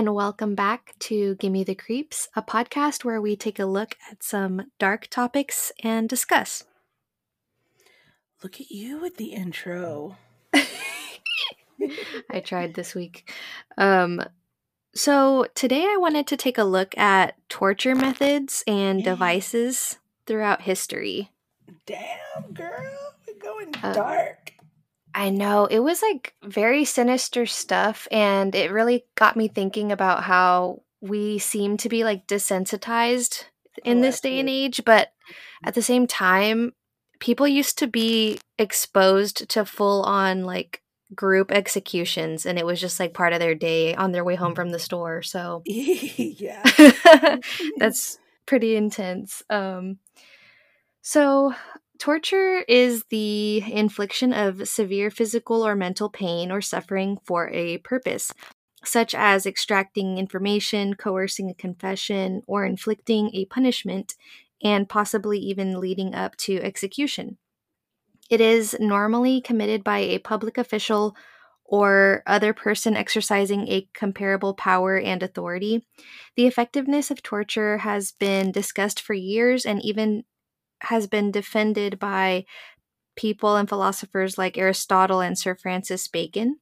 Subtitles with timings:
[0.00, 4.22] and welcome back to Gimme the Creeps, a podcast where we take a look at
[4.22, 6.64] some dark topics and discuss.
[8.42, 10.16] Look at you with the intro.
[10.54, 13.30] I tried this week.
[13.76, 14.22] Um,
[14.94, 21.30] so, today I wanted to take a look at torture methods and devices throughout history.
[21.84, 23.12] Damn, girl.
[23.28, 24.49] We're going Uh, dark.
[25.14, 30.24] I know it was like very sinister stuff, and it really got me thinking about
[30.24, 33.44] how we seem to be like desensitized
[33.84, 34.64] in Oh, this day and absolutely.
[34.64, 35.12] age, but
[35.64, 36.72] at the same time,
[37.18, 40.82] people used to be exposed to full on like
[41.14, 44.54] group executions, and it was just like part of their day on their way home
[44.54, 45.22] from the store.
[45.22, 46.62] So yeah.
[47.78, 49.42] that's pretty intense.
[49.50, 49.98] Um,
[51.02, 51.54] so,
[52.00, 58.32] torture is the infliction of severe physical or mental pain or suffering for a purpose,
[58.82, 64.14] such as extracting information, coercing a confession, or inflicting a punishment,
[64.62, 67.36] and possibly even leading up to execution.
[68.30, 71.14] It is normally committed by a public official
[71.64, 75.86] or other person exercising a comparable power and authority.
[76.36, 80.24] The effectiveness of torture has been discussed for years and even
[80.82, 82.44] has been defended by
[83.16, 86.58] people and philosophers like Aristotle and Sir Francis Bacon.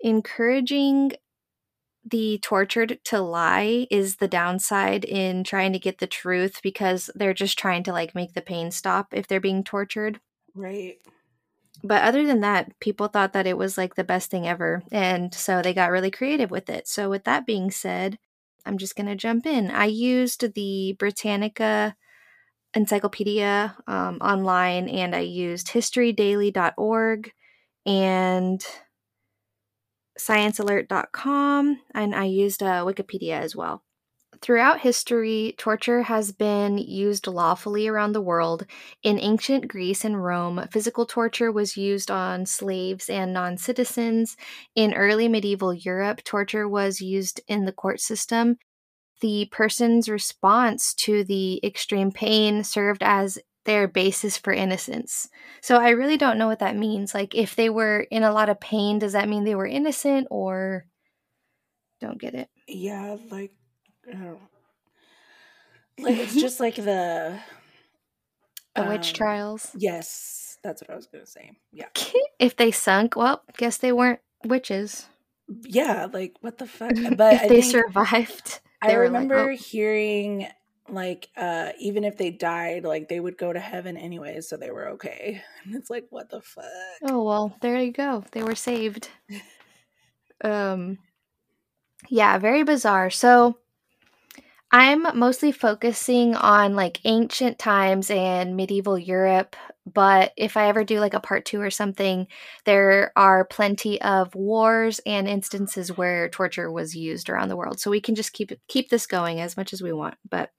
[0.00, 1.12] Encouraging
[2.04, 7.32] the tortured to lie is the downside in trying to get the truth because they're
[7.34, 10.20] just trying to like make the pain stop if they're being tortured.
[10.54, 10.98] right.
[11.82, 14.82] But other than that, people thought that it was like the best thing ever.
[14.90, 16.88] And so they got really creative with it.
[16.88, 18.18] So, with that being said,
[18.64, 19.70] I'm just going to jump in.
[19.70, 21.94] I used the Britannica
[22.74, 27.32] encyclopedia um, online and I used historydaily.org
[27.86, 28.66] and
[30.18, 33.82] sciencealert.com and I used uh, Wikipedia as well.
[34.40, 38.66] Throughout history, torture has been used lawfully around the world.
[39.02, 44.36] In ancient Greece and Rome, physical torture was used on slaves and non citizens.
[44.74, 48.58] In early medieval Europe, torture was used in the court system.
[49.20, 55.28] The person's response to the extreme pain served as their basis for innocence.
[55.62, 57.14] So I really don't know what that means.
[57.14, 60.28] Like, if they were in a lot of pain, does that mean they were innocent
[60.30, 60.86] or
[62.00, 62.48] don't get it?
[62.68, 63.52] Yeah, like,
[64.08, 64.40] I don't
[65.98, 67.38] like it's just like the
[68.74, 69.70] The witch um, trials.
[69.76, 71.52] Yes, that's what I was gonna say.
[71.72, 71.88] Yeah,
[72.38, 75.06] if they sunk, well, guess they weren't witches.
[75.62, 76.06] yeah.
[76.12, 76.92] Like, what the fuck?
[77.16, 80.48] But if I they think survived, I remember like, hearing
[80.88, 84.70] like uh even if they died, like they would go to heaven anyway so they
[84.70, 85.42] were okay.
[85.64, 86.64] And it's like, what the fuck?
[87.02, 88.24] oh, oh well, there you go.
[88.32, 89.08] They were saved.
[90.42, 90.98] Um,
[92.10, 93.08] yeah, very bizarre.
[93.08, 93.56] So
[94.76, 99.54] I'm mostly focusing on like ancient times and medieval Europe,
[99.86, 102.26] but if I ever do like a part two or something,
[102.64, 107.78] there are plenty of wars and instances where torture was used around the world.
[107.78, 110.16] So we can just keep keep this going as much as we want.
[110.28, 110.50] But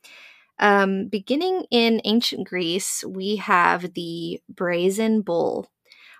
[0.59, 5.69] um, beginning in ancient Greece, we have the brazen bull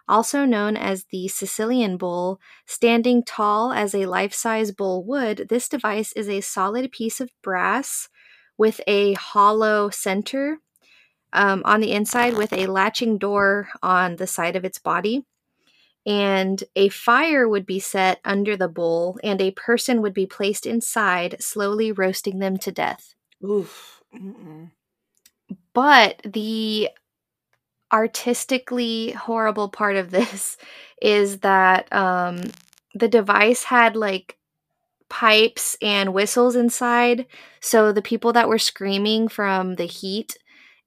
[0.07, 5.67] also known as the Sicilian bull, standing tall as a life size bull would, this
[5.67, 8.09] device is a solid piece of brass
[8.57, 10.59] with a hollow center
[11.33, 15.25] um, on the inside with a latching door on the side of its body.
[16.05, 20.67] And a fire would be set under the bull, and a person would be placed
[20.67, 23.15] inside, slowly roasting them to death.
[23.43, 24.03] Oof.
[24.15, 24.69] Mm-mm.
[25.73, 26.89] But the
[27.95, 30.57] artistically horrible part of this
[31.01, 32.41] is that um,
[32.93, 34.37] the device had like
[35.09, 37.25] pipes and whistles inside
[37.61, 40.37] so the people that were screaming from the heat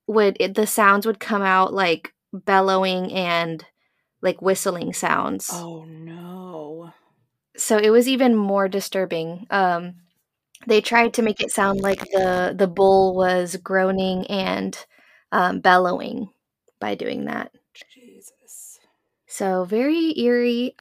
[0.07, 3.65] would it, the sounds would come out like bellowing and
[4.23, 5.51] like whistling sounds.
[5.53, 6.93] Oh no.
[7.57, 9.47] so it was even more disturbing.
[9.51, 9.97] Um
[10.67, 14.87] they tried to make it sound like the the bull was groaning and
[15.33, 16.31] um, bellowing
[16.81, 17.53] by doing that
[17.95, 18.81] Jesus.
[19.27, 20.77] So very eerie.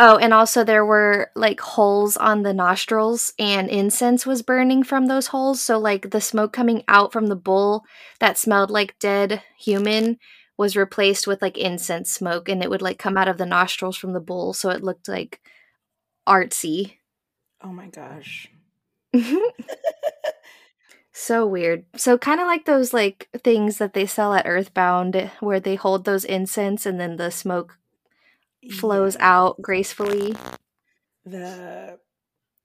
[0.00, 5.06] Oh, and also there were like holes on the nostrils and incense was burning from
[5.06, 5.60] those holes.
[5.60, 7.84] So like the smoke coming out from the bull
[8.20, 10.18] that smelled like dead human
[10.56, 13.96] was replaced with like incense smoke and it would like come out of the nostrils
[13.96, 15.40] from the bull so it looked like
[16.28, 16.94] artsy.
[17.62, 18.48] Oh my gosh.
[21.18, 21.84] so weird.
[21.96, 26.04] So kind of like those like things that they sell at Earthbound where they hold
[26.04, 27.76] those incense and then the smoke
[28.70, 29.36] flows Yeah.
[29.38, 30.36] out gracefully.
[31.24, 31.98] The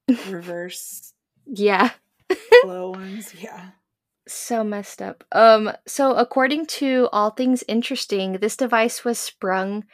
[0.28, 1.12] reverse
[1.46, 1.90] Yeah.
[2.62, 3.34] flow ones.
[3.34, 3.70] Yeah.
[4.26, 5.24] So messed up.
[5.32, 9.84] Um so according to All Things Interesting, this device was sprung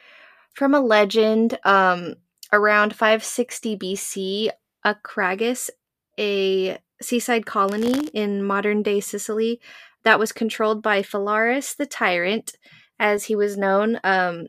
[0.54, 2.16] from a legend um
[2.52, 4.50] around 560 BC,
[4.84, 5.70] Acragas,
[6.18, 9.60] a seaside colony in modern-day Sicily
[10.04, 12.52] that was controlled by Phalaris the tyrant
[12.98, 13.98] as he was known.
[14.04, 14.46] Um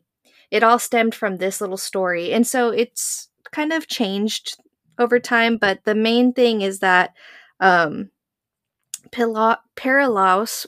[0.50, 2.33] it all stemmed from this little story.
[2.33, 4.57] And so it's kind of changed
[5.00, 7.13] over time, but the main thing is that
[7.59, 8.09] um
[9.12, 9.62] Pila-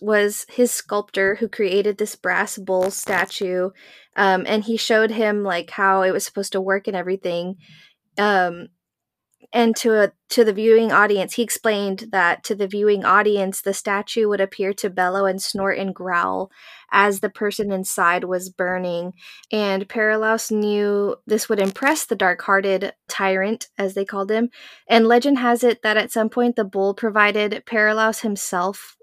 [0.01, 3.69] was his sculptor who created this brass bull statue,
[4.17, 7.55] um, and he showed him like how it was supposed to work and everything.
[8.17, 8.67] Um,
[9.51, 13.73] and to a, to the viewing audience, he explained that to the viewing audience, the
[13.73, 16.51] statue would appear to bellow and snort and growl
[16.91, 19.13] as the person inside was burning.
[19.51, 24.49] And Paralaus knew this would impress the dark-hearted tyrant, as they called him,
[24.87, 28.95] and legend has it that at some point the bull provided Paralaus himself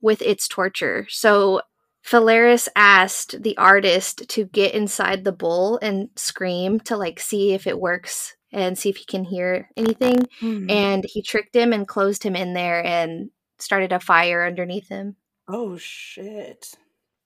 [0.00, 1.06] with its torture.
[1.08, 1.62] So
[2.06, 7.66] Phalaris asked the artist to get inside the bull and scream to like see if
[7.66, 10.26] it works and see if he can hear anything.
[10.40, 10.70] Hmm.
[10.70, 15.16] And he tricked him and closed him in there and started a fire underneath him.
[15.48, 16.74] oh shit.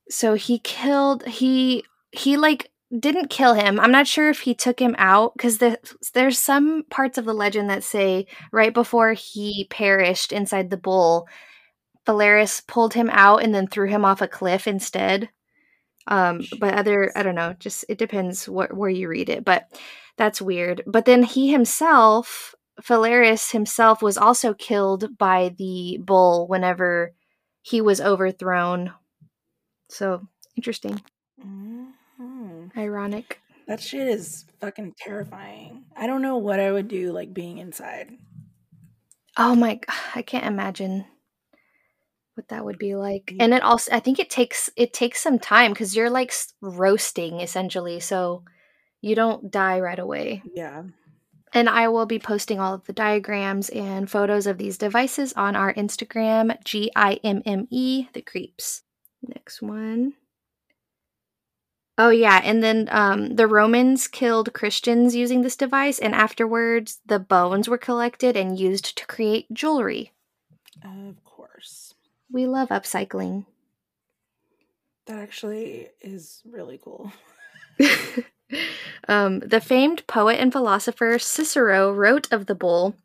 [0.09, 3.81] So he killed he he like didn't kill him.
[3.81, 5.79] I'm not sure if he took him out because the,
[6.13, 11.27] there's some parts of the legend that say right before he perished inside the bull,
[12.07, 15.31] Phalaris pulled him out and then threw him off a cliff instead.
[16.07, 19.69] Um, but other, I don't know, just it depends what where you read it, but
[20.17, 20.83] that's weird.
[20.87, 27.13] But then he himself, Phalaris himself, was also killed by the bull whenever
[27.63, 28.93] he was overthrown.
[29.89, 30.27] So
[30.57, 31.01] interesting,
[31.41, 32.77] Mhm.
[32.77, 33.41] ironic.
[33.67, 35.85] That shit is fucking terrifying.
[35.97, 38.11] I don't know what I would do like being inside.
[39.37, 39.81] Oh my,
[40.15, 41.05] I can't imagine
[42.35, 43.35] what that would be like.
[43.39, 47.41] And it also, I think it takes it takes some time because you're like roasting
[47.41, 48.45] essentially, so
[49.03, 50.43] you don't die right away.
[50.55, 50.85] Yeah.
[51.53, 55.55] And I will be posting all of the diagrams and photos of these devices on
[55.55, 58.83] our Instagram, G I M M E, the creeps.
[59.23, 60.15] Next one.
[61.99, 67.19] Oh yeah, and then um, the Romans killed Christians using this device, and afterwards the
[67.19, 70.13] bones were collected and used to create jewelry.
[70.83, 71.95] Of course.
[72.31, 73.45] We love upcycling.
[75.07, 77.13] That actually is really cool.
[79.09, 82.97] um, the famed poet and philosopher Cicero wrote of the bull,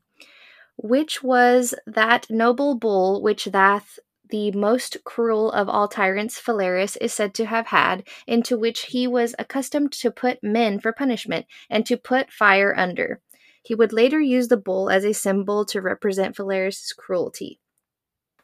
[0.77, 3.83] which was that noble bull which that
[4.29, 9.07] the most cruel of all tyrants, Phalaris, is said to have had, into which he
[9.07, 13.21] was accustomed to put men for punishment, and to put fire under.
[13.63, 17.59] He would later use the bull as a symbol to represent Phalaris's cruelty.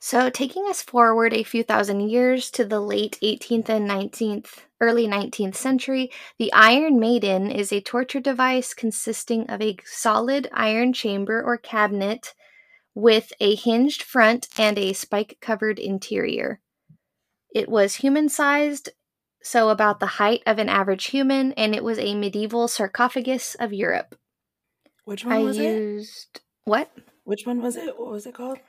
[0.05, 5.07] So, taking us forward a few thousand years to the late 18th and 19th, early
[5.07, 11.41] 19th century, the Iron Maiden is a torture device consisting of a solid iron chamber
[11.41, 12.33] or cabinet
[12.93, 16.59] with a hinged front and a spike covered interior.
[17.55, 18.89] It was human sized,
[19.41, 23.71] so about the height of an average human, and it was a medieval sarcophagus of
[23.71, 24.17] Europe.
[25.05, 26.41] Which one I was it?
[26.65, 26.91] What?
[27.23, 27.97] Which one was it?
[27.97, 28.59] What was it called?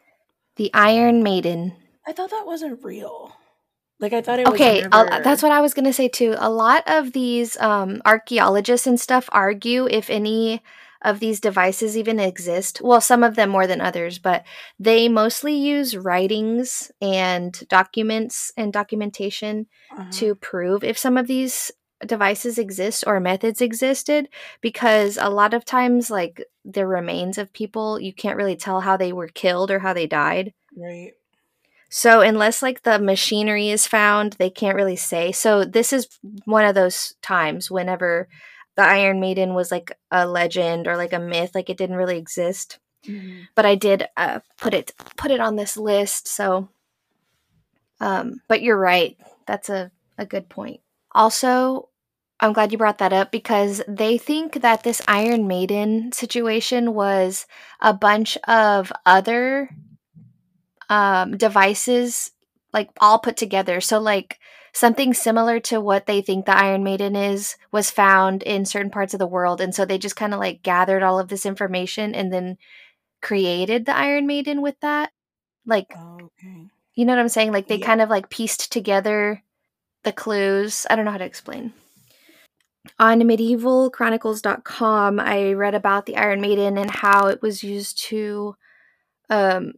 [0.57, 1.75] The Iron Maiden.
[2.07, 3.33] I thought that wasn't real.
[4.01, 5.13] Like I thought it was Okay, never...
[5.13, 6.35] uh, that's what I was going to say too.
[6.39, 10.63] A lot of these um, archaeologists and stuff argue if any
[11.03, 12.81] of these devices even exist.
[12.83, 14.45] Well, some of them more than others, but
[14.79, 20.11] they mostly use writings and documents and documentation Uh-huh.
[20.11, 21.71] to prove if some of these
[22.07, 24.29] devices exist or methods existed
[24.61, 28.97] because a lot of times like the remains of people you can't really tell how
[28.97, 31.13] they were killed or how they died right.
[31.89, 35.33] so unless like the machinery is found, they can't really say.
[35.33, 36.09] So this is
[36.45, 38.29] one of those times whenever
[38.77, 42.19] the Iron Maiden was like a legend or like a myth, like it didn't really
[42.19, 42.79] exist.
[43.07, 43.47] Mhm.
[43.55, 46.27] But I did uh, put it put it on this list.
[46.27, 46.69] So,
[48.01, 49.17] um, but you're right.
[49.47, 50.81] That's a a good point.
[51.15, 51.89] Also,
[52.41, 57.47] I'm glad you brought that up because they think that this Iron Maiden situation was
[57.81, 59.71] a bunch of other
[60.89, 62.31] um, devices
[62.73, 63.81] like all put together.
[63.81, 64.39] So like
[64.73, 69.15] something similar to what they think the Iron Maiden is was found in certain parts
[69.15, 72.15] of the world, and so they just kind of like gathered all of this information
[72.15, 72.59] and then
[73.23, 75.13] created the Iron Maiden with that.
[75.67, 76.71] Like Oh, okay.
[76.97, 77.53] you know what I'm saying?
[77.53, 77.87] Like they Yeah.
[77.87, 79.44] kind of like pieced together
[80.05, 80.87] the clues.
[80.89, 81.73] I don't know how to explain.
[82.99, 88.57] on medievalchronicles.com, I read about the Iron Maiden and how it was used to
[89.31, 89.73] um,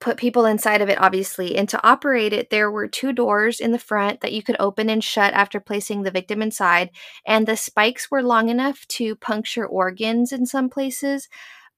[0.00, 1.56] put people inside of it, obviously.
[1.56, 4.90] And to operate it, there were two doors in the front that you could open
[4.90, 6.90] and shut after placing the victim inside.
[7.26, 11.28] And the spikes were long enough to puncture organs in some places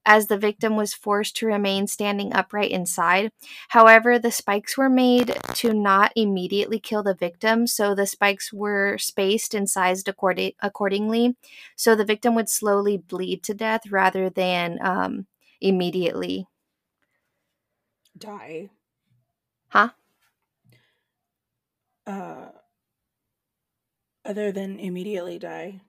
[0.07, 3.31] as the victim was forced to remain standing upright inside.
[3.69, 8.97] However, the spikes were made to not immediately kill the victim, so the spikes were
[8.97, 11.37] spaced and sized accordi- accordingly,
[11.75, 15.27] so the victim would slowly bleed to death rather than um,
[15.61, 16.47] immediately
[18.19, 18.71] Die.
[19.69, 19.91] Huh?
[22.07, 22.47] Uh,
[24.25, 25.81] other than immediately die.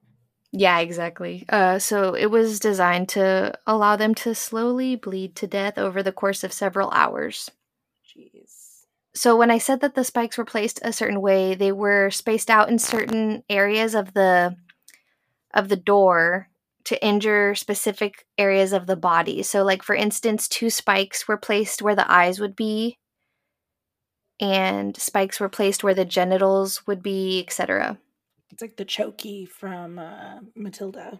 [0.51, 1.45] Yeah, exactly.
[1.49, 6.11] Uh, so it was designed to allow them to slowly bleed to death over the
[6.11, 7.51] course of several hours.
[8.05, 8.85] Jeez.
[9.13, 12.49] So when I said that the spikes were placed a certain way, they were spaced
[12.49, 14.55] out in certain areas of the
[15.53, 16.49] of the door
[16.85, 19.43] to injure specific areas of the body.
[19.43, 22.97] So like for instance, two spikes were placed where the eyes would be
[24.39, 27.97] and spikes were placed where the genitals would be, etc.
[28.57, 31.19] It's like the chokey from uh, Matilda.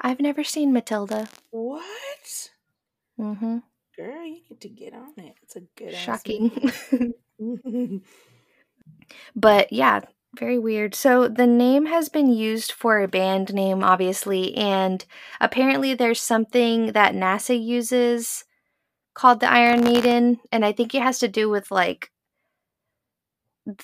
[0.00, 1.28] I've never seen Matilda.
[1.52, 2.50] What?
[3.16, 3.58] Mm-hmm.
[3.96, 5.36] Girl, you need to get on it.
[5.44, 6.50] It's a good Shocking.
[9.36, 10.00] but yeah,
[10.36, 10.96] very weird.
[10.96, 15.04] So the name has been used for a band name, obviously, and
[15.40, 18.42] apparently there's something that NASA uses
[19.14, 22.10] called the Iron Maiden, and I think it has to do with like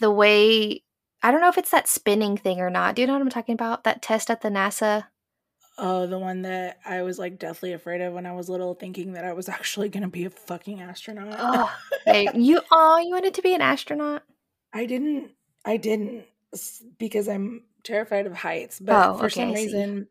[0.01, 0.83] the way
[1.23, 2.95] I don't know if it's that spinning thing or not.
[2.95, 3.85] Do you know what I'm talking about?
[3.85, 5.07] That test at the NASA.
[5.77, 9.13] oh, the one that I was like deathly afraid of when I was little, thinking
[9.13, 11.37] that I was actually gonna be a fucking astronaut.
[11.39, 11.75] Oh,
[12.07, 14.23] hey, you oh, you wanted to be an astronaut?
[14.73, 15.33] I didn't.
[15.65, 16.25] I didn't
[16.99, 18.81] because I'm terrified of heights.
[18.81, 20.09] But Oh, for okay, some I reason,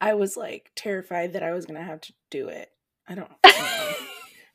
[0.00, 2.70] I was like terrified that I was gonna have to do it.
[3.08, 3.30] I don't.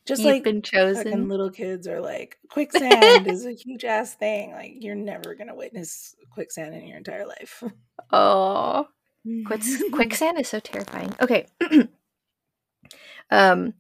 [0.10, 0.22] I don't know.
[0.22, 1.28] Just You've like been chosen.
[1.28, 4.52] little kids are like quicksand is a huge ass thing.
[4.52, 7.64] Like you're never gonna witness quicksand in your entire life.
[8.12, 8.88] Oh,
[9.46, 11.14] Quicks- quicksand is so terrifying.
[11.22, 11.48] Okay.
[13.32, 13.74] um,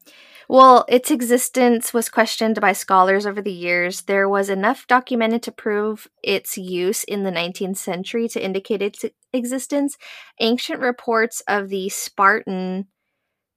[0.48, 4.02] well, its existence was questioned by scholars over the years.
[4.02, 9.06] There was enough documented to prove its use in the 19th century to indicate its
[9.32, 9.96] existence.
[10.40, 12.88] Ancient reports of the Spartan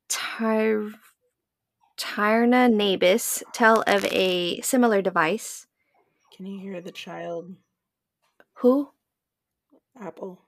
[0.08, 0.92] Tyr-
[2.02, 5.68] Tyrna Nabis tell of a similar device.
[6.36, 7.54] Can you hear the child
[8.54, 8.90] Who?
[10.00, 10.40] apple?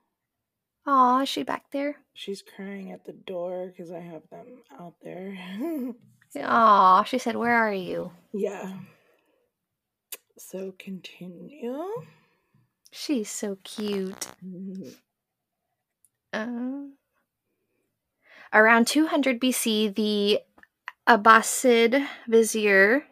[0.84, 1.96] Aw, is she back there?
[2.12, 4.46] She's crying at the door because I have them
[4.80, 5.38] out there.
[6.42, 8.10] Aw, she said, Where are you?
[8.32, 8.72] yeah.
[10.36, 11.84] So continue.
[12.90, 14.26] She's so cute.
[16.32, 16.86] Uh,
[18.52, 20.40] around 200 BC, the
[21.08, 23.04] Abbasid vizier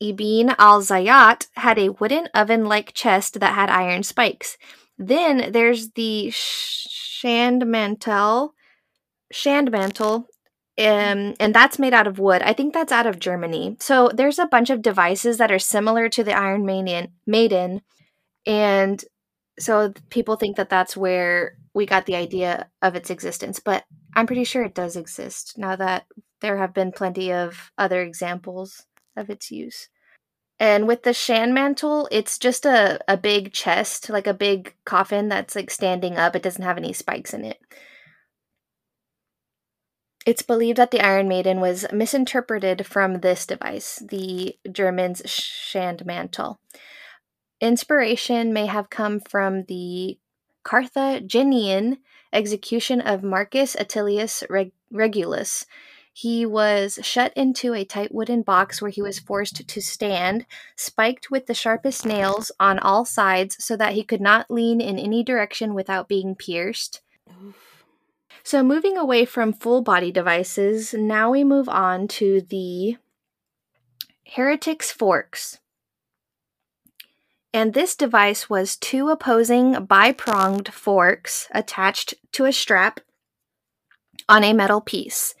[0.00, 4.56] Ibn al Zayat had a wooden oven like chest that had iron spikes.
[4.96, 8.50] Then there's the Schandmantel,
[9.32, 10.26] Schandmantel,
[10.78, 12.42] um, and that's made out of wood.
[12.42, 13.76] I think that's out of Germany.
[13.80, 17.82] So there's a bunch of devices that are similar to the Iron Maiden, Maiden
[18.46, 19.04] and
[19.58, 23.60] so people think that that's where we got the idea of its existence.
[23.60, 23.84] But
[24.14, 26.06] I'm pretty sure it does exist now that
[26.40, 29.88] there have been plenty of other examples of its use.
[30.60, 35.54] And with the Schandmantel, it's just a, a big chest, like a big coffin that's
[35.54, 36.34] like standing up.
[36.34, 37.60] It doesn't have any spikes in it.
[40.26, 46.56] It's believed that the Iron Maiden was misinterpreted from this device, the Germans' Schandmantel.
[47.60, 50.18] Inspiration may have come from the
[50.64, 51.98] Carthaginian
[52.32, 55.64] execution of Marcus Attilius Reg- Regulus.
[56.20, 61.30] He was shut into a tight wooden box where he was forced to stand, spiked
[61.30, 65.22] with the sharpest nails on all sides so that he could not lean in any
[65.22, 67.02] direction without being pierced.
[67.30, 67.84] Oof.
[68.42, 72.96] So, moving away from full body devices, now we move on to the
[74.26, 75.60] Heretics Forks.
[77.54, 82.98] And this device was two opposing bi-pronged forks attached to a strap
[84.28, 85.36] on a metal piece.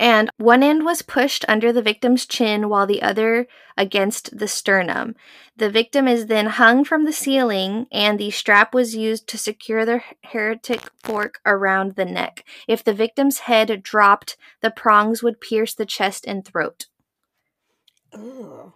[0.00, 5.14] And one end was pushed under the victim's chin while the other against the sternum.
[5.56, 9.84] The victim is then hung from the ceiling, and the strap was used to secure
[9.84, 12.44] the heretic fork around the neck.
[12.66, 16.86] If the victim's head dropped, the prongs would pierce the chest and throat.
[18.12, 18.72] Ugh.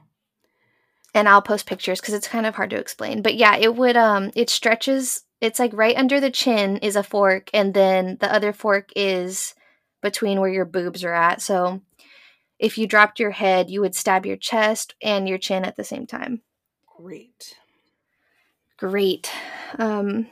[1.14, 3.22] and I'll post pictures because it's kind of hard to explain.
[3.22, 7.02] But yeah, it would um it stretches It's like right under the chin is a
[7.02, 9.54] fork, and then the other fork is
[10.04, 11.40] between where your boobs are at.
[11.40, 11.80] So
[12.58, 15.82] if you dropped your head, you would stab your chest and your chin at the
[15.82, 16.42] same time.
[16.98, 17.56] Great.
[18.76, 19.30] Great.
[19.78, 20.26] Um,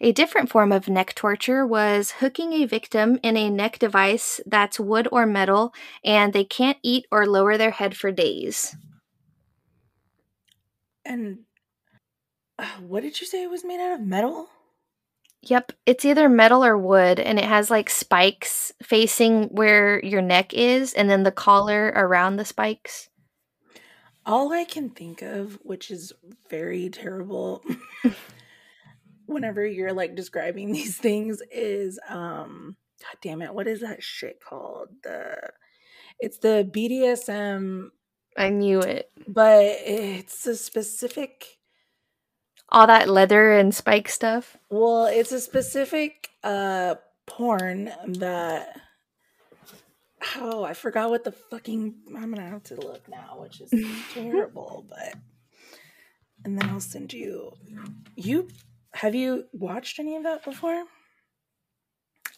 [0.00, 4.80] a different form of neck torture was hooking a victim in a neck device that's
[4.80, 5.72] wood or metal,
[6.04, 8.74] and they can't eat or lower their head for days.
[11.04, 11.40] And
[12.58, 14.00] uh, what did you say it was made out of?
[14.00, 14.48] Metal?
[15.44, 20.54] Yep, it's either metal or wood, and it has like spikes facing where your neck
[20.54, 23.08] is, and then the collar around the spikes.
[24.24, 26.12] All I can think of, which is
[26.48, 27.64] very terrible,
[29.26, 34.38] whenever you're like describing these things, is um, God damn it, what is that shit
[34.40, 34.90] called?
[35.02, 35.50] The
[36.20, 37.88] it's the BDSM.
[38.36, 41.58] I knew it, but it's a specific
[42.72, 44.56] all that leather and spike stuff.
[44.70, 48.80] Well, it's a specific uh porn that
[50.38, 53.72] oh, I forgot what the fucking I'm gonna have to look now, which is
[54.14, 55.14] terrible, but
[56.44, 57.52] and then I'll send you
[58.16, 58.48] you
[58.94, 60.84] have you watched any of that before?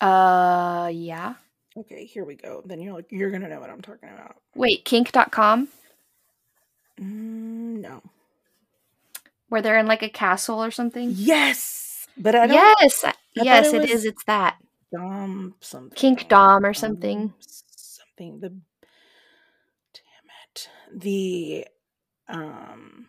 [0.00, 1.34] Uh yeah.
[1.76, 2.62] Okay, here we go.
[2.66, 4.36] Then you're like you're gonna know what I'm talking about.
[4.54, 5.68] Wait, kink.com?
[7.00, 8.02] Mm, no
[9.54, 11.12] where they're in like a castle or something?
[11.14, 12.56] Yes, but I don't.
[12.56, 14.04] Yes, I yes, it, it is.
[14.04, 14.56] It's that
[14.92, 15.94] Dom something.
[15.94, 17.20] Kink Dom or something.
[17.20, 18.40] Um, something.
[18.40, 20.68] The damn it.
[20.92, 21.66] The
[22.28, 23.06] um.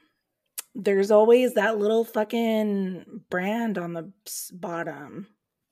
[0.76, 4.12] There's always that little fucking brand on the
[4.52, 5.26] bottom.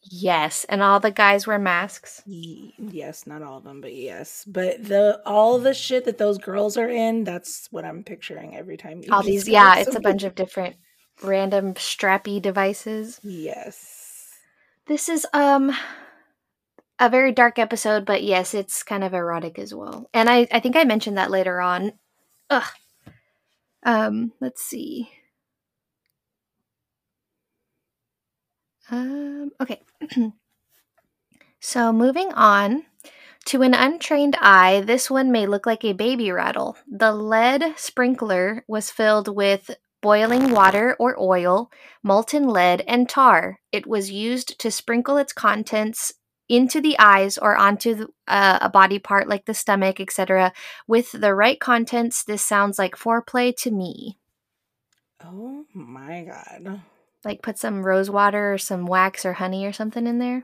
[0.10, 2.22] Yes, and all the guys wear masks.
[2.26, 4.46] Yes, not all of them, but yes.
[4.46, 8.78] But the all the shit that those girls are in, that's what I'm picturing every
[8.78, 9.04] time.
[9.12, 10.76] all these, yeah, it's a bunch of different
[11.22, 13.20] random strappy devices.
[13.24, 14.32] Yes.
[14.88, 15.72] This is um
[17.00, 20.10] a very dark episode, but yes, it's kind of erotic as well.
[20.14, 21.94] And I I think I mentioned that later on.
[22.50, 22.68] Ugh.
[23.86, 25.10] Um, let's see.
[28.90, 29.82] Um, okay.
[31.60, 32.84] so moving on.
[33.48, 36.78] To an untrained eye, this one may look like a baby rattle.
[36.88, 39.70] The lead sprinkler was filled with
[40.02, 41.70] boiling water or oil,
[42.04, 43.60] molten lead, and tar.
[43.72, 46.14] It was used to sprinkle its contents
[46.48, 50.54] into the eyes or onto the, uh, a body part like the stomach, etc.
[50.88, 54.20] With the right contents, this sounds like foreplay to me.
[55.22, 56.82] Oh my god.
[57.26, 60.44] Like put some rose water or some wax or honey or something in there.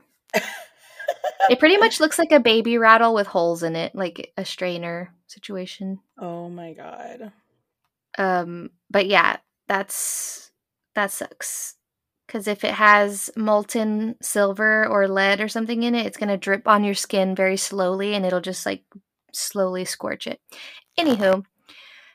[1.48, 5.14] it pretty much looks like a baby rattle with holes in it, like a strainer
[5.26, 6.00] situation.
[6.18, 7.32] Oh my god.
[8.18, 9.36] Um but yeah,
[9.68, 10.50] that's
[10.94, 11.76] that sucks.
[12.28, 16.36] Cuz if it has molten silver or lead or something in it, it's going to
[16.36, 18.84] drip on your skin very slowly and it'll just like
[19.32, 20.40] slowly scorch it.
[20.98, 21.44] Anywho,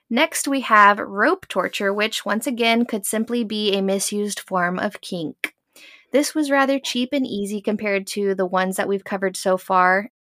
[0.10, 5.02] Next, we have rope torture, which once again could simply be a misused form of
[5.02, 5.56] kink.
[6.12, 10.12] This was rather cheap and easy compared to the ones that we've covered so far.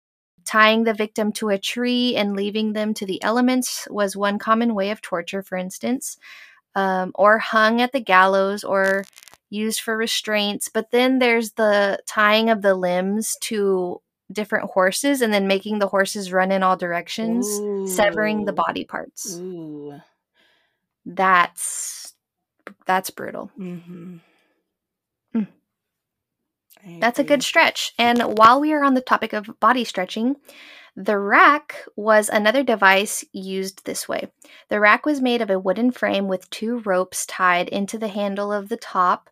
[0.43, 4.75] Tying the victim to a tree and leaving them to the elements was one common
[4.75, 6.17] way of torture, for instance,
[6.75, 9.05] um, or hung at the gallows or
[9.49, 10.67] used for restraints.
[10.67, 14.01] But then there's the tying of the limbs to
[14.35, 17.87] different horses and then making the horses run in all directions, Ooh.
[17.87, 19.37] severing the body parts.
[19.37, 19.99] Ooh.
[21.05, 22.13] That's
[22.85, 23.51] that's brutal.
[23.59, 24.17] Mm-hmm.
[25.35, 26.99] Mm.
[26.99, 27.93] That's a good stretch.
[27.97, 30.35] And while we are on the topic of body stretching,
[30.95, 34.31] the rack was another device used this way.
[34.69, 38.51] The rack was made of a wooden frame with two ropes tied into the handle
[38.51, 39.29] of the top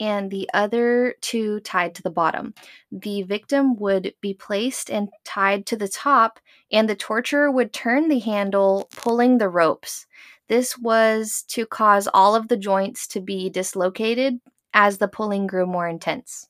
[0.00, 2.54] and the other two tied to the bottom.
[2.90, 6.40] The victim would be placed and tied to the top,
[6.72, 10.06] and the torturer would turn the handle, pulling the ropes.
[10.48, 14.40] This was to cause all of the joints to be dislocated
[14.72, 16.48] as the pulling grew more intense.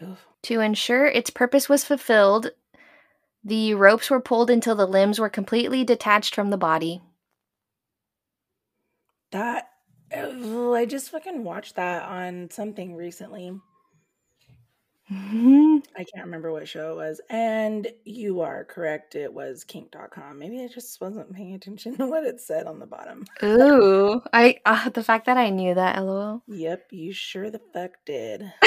[0.00, 0.16] Ugh.
[0.44, 2.50] To ensure its purpose was fulfilled,
[3.44, 7.02] the ropes were pulled until the limbs were completely detached from the body.
[9.32, 9.70] That
[10.74, 13.52] I just fucking watched that on something recently.
[15.12, 15.76] Mm-hmm.
[15.96, 17.20] I can't remember what show it was.
[17.30, 19.14] And you are correct.
[19.14, 20.38] It was kink.com.
[20.38, 23.24] Maybe I just wasn't paying attention to what it said on the bottom.
[23.44, 24.20] Ooh.
[24.32, 26.42] I uh, the fact that I knew that, lol.
[26.48, 28.52] Yep, you sure the fuck did.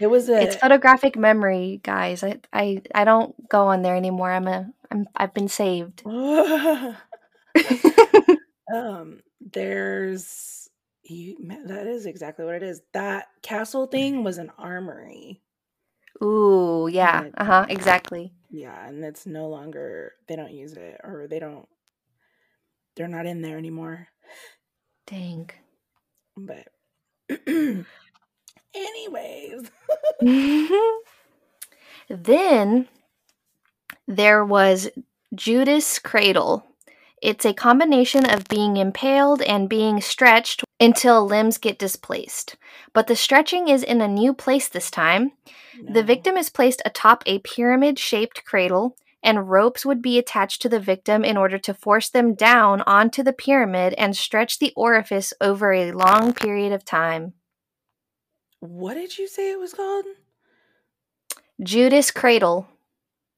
[0.00, 2.24] it was a It's photographic memory, guys.
[2.24, 4.32] I I I don't go on there anymore.
[4.32, 6.02] I'm a I'm I've been saved.
[8.74, 10.68] um there's
[11.04, 12.82] You, that is exactly what it is.
[12.94, 15.42] That castle thing was an armory.
[16.22, 17.24] Ooh, yeah.
[17.24, 17.66] it- Uh huh.
[17.68, 18.32] Exactly.
[18.50, 21.68] Yeah, and it's no longer they don't use it or they don't
[22.96, 24.08] they're not in there anymore.
[25.06, 25.50] Dang.
[26.36, 26.68] But
[28.74, 29.70] anyways,
[32.08, 32.88] then
[34.08, 34.88] there was
[35.34, 36.66] Judas Cradle.
[37.22, 42.56] It's a combination of being impaled and being stretched until limbs get displaced.
[42.92, 45.32] But the stretching is in a new place this time.
[45.82, 50.68] The victim is placed atop a pyramid shaped cradle, and ropes would be attached to
[50.68, 55.32] the victim in order to force them down onto the pyramid and stretch the orifice
[55.40, 57.34] over a long period of time.
[58.60, 60.04] What did you say it was called?
[61.62, 62.68] Judas Cradle.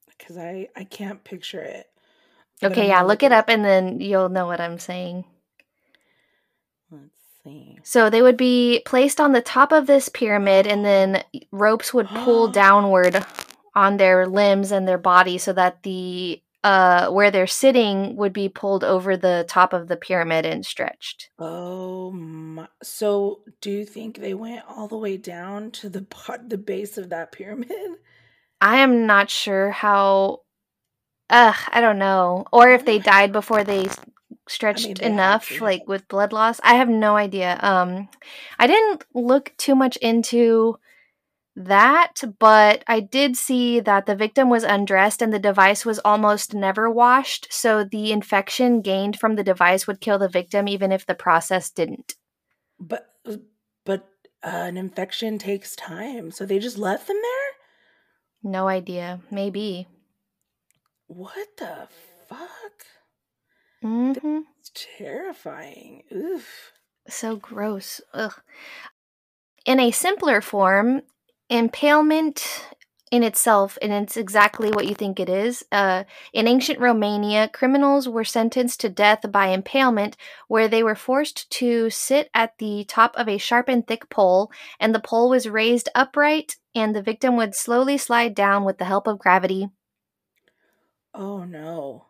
[0.06, 1.89] Because I I can't picture it.
[2.62, 5.24] Okay, yeah, look it up and then you'll know what I'm saying.
[6.90, 7.04] Let's
[7.42, 7.78] see.
[7.82, 12.08] So they would be placed on the top of this pyramid, and then ropes would
[12.08, 13.24] pull downward
[13.74, 18.48] on their limbs and their body so that the uh where they're sitting would be
[18.48, 21.30] pulled over the top of the pyramid and stretched.
[21.38, 22.68] Oh my!
[22.82, 26.98] So, do you think they went all the way down to the pot, the base
[26.98, 27.70] of that pyramid?
[28.60, 30.40] I am not sure how
[31.30, 32.44] Ugh, I don't know.
[32.52, 33.88] Or if they died before they
[34.48, 36.60] stretched they enough, like with blood loss.
[36.62, 37.58] I have no idea.
[37.62, 38.08] Um,
[38.58, 40.78] I didn't look too much into
[41.56, 46.54] that, but I did see that the victim was undressed and the device was almost
[46.54, 47.48] never washed.
[47.50, 51.70] So the infection gained from the device would kill the victim, even if the process
[51.70, 52.14] didn't.
[52.78, 53.14] But
[53.84, 54.08] but
[54.42, 58.52] uh, an infection takes time, so they just left them there.
[58.52, 59.20] No idea.
[59.30, 59.86] Maybe.
[61.10, 61.88] What the
[62.28, 62.86] fuck?
[63.82, 66.04] hmm It's terrifying.
[66.14, 66.70] Oof.
[67.08, 68.00] So gross.
[68.14, 68.40] Ugh.
[69.66, 71.02] In a simpler form,
[71.48, 72.64] impalement
[73.10, 75.64] in itself, and it's exactly what you think it is.
[75.72, 81.50] Uh, in ancient Romania, criminals were sentenced to death by impalement, where they were forced
[81.50, 85.48] to sit at the top of a sharp and thick pole, and the pole was
[85.48, 89.70] raised upright, and the victim would slowly slide down with the help of gravity.
[91.14, 92.06] Oh no.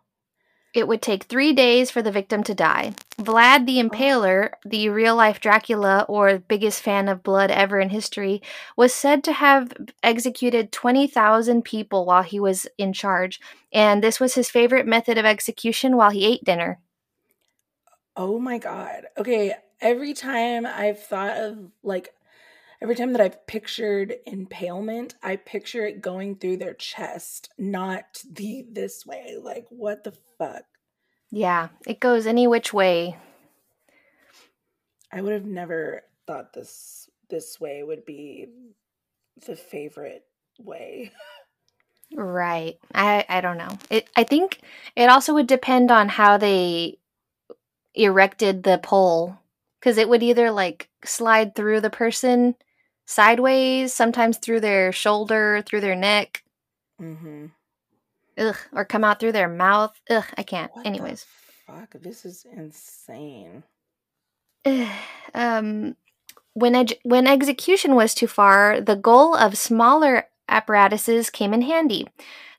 [0.72, 2.94] It would take three days for the victim to die.
[3.18, 3.88] Vlad the oh.
[3.88, 8.40] Impaler, the real life Dracula or biggest fan of blood ever in history,
[8.76, 9.72] was said to have
[10.04, 13.40] executed 20,000 people while he was in charge,
[13.72, 16.78] and this was his favorite method of execution while he ate dinner.
[18.16, 19.06] Oh my god.
[19.18, 22.14] Okay, every time I've thought of like
[22.82, 28.66] every time that I've pictured impalement, I picture it going through their chest, not the
[28.70, 29.36] this way.
[29.40, 30.64] Like what the fuck?
[31.30, 33.16] Yeah, it goes any which way.
[35.12, 38.48] I would have never thought this this way would be
[39.46, 40.24] the favorite
[40.58, 41.12] way.
[42.12, 42.78] Right.
[42.94, 43.78] I I don't know.
[43.88, 44.60] It I think
[44.96, 46.98] it also would depend on how they
[47.94, 49.38] erected the pole
[49.80, 52.54] cuz it would either like slide through the person
[53.10, 56.42] sideways, sometimes through their shoulder, through their neck,
[57.00, 57.50] Mhm.
[58.38, 59.98] ugh, or come out through their mouth.
[60.08, 60.70] Ugh, I can't.
[60.74, 61.26] What Anyways.
[61.66, 63.64] fuck, this is insane.
[65.34, 65.96] um
[66.52, 72.06] when ed- when execution was too far, the goal of smaller apparatuses came in handy.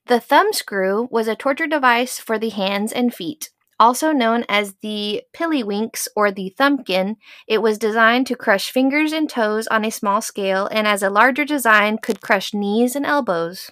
[0.07, 3.51] The thumb screw was a torture device for the hands and feet.
[3.81, 7.17] Also known as the pillywinks or the thumbkin,
[7.47, 11.09] it was designed to crush fingers and toes on a small scale, and as a
[11.09, 13.71] larger design, could crush knees and elbows.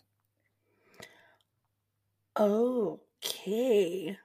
[2.37, 4.17] Okay.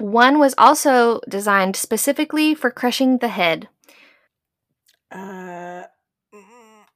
[0.00, 3.68] One was also designed specifically for crushing the head.
[5.10, 5.84] Uh
[6.32, 6.86] mm,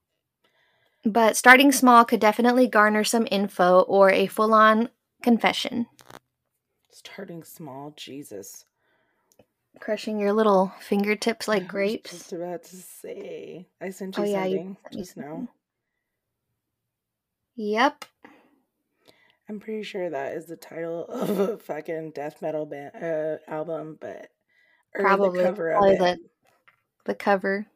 [1.05, 4.91] But starting small could definitely garner some info or a full on
[5.23, 5.87] confession.
[7.01, 8.67] Starting small, Jesus.
[9.81, 12.11] Crushing your little fingertips I like was grapes.
[12.13, 13.67] just about to say.
[13.81, 15.49] I sent Oh, you yeah, something me just now.
[17.57, 18.05] Yep.
[19.49, 23.97] I'm pretty sure that is the title of a fucking death metal band uh, album,
[24.01, 24.29] but
[24.95, 25.39] Probably.
[25.39, 25.99] the cover of Probably it.
[25.99, 26.19] the,
[27.07, 27.67] the cover.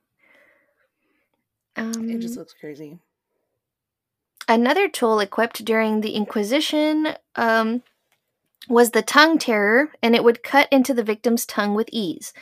[1.76, 2.98] It Um, just looks crazy.
[4.48, 7.82] another tool equipped during the Inquisition um,
[8.68, 12.32] was the tongue terror, and it would cut into the victim's tongue with ease.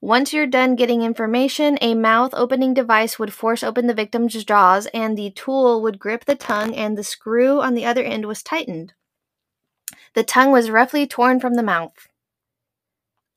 [0.00, 4.86] Once you're done getting information, a mouth opening device would force open the victim's jaws,
[4.94, 8.42] and the tool would grip the tongue, and the screw on the other end was
[8.42, 8.92] tightened.
[10.14, 12.08] The tongue was roughly torn from the mouth.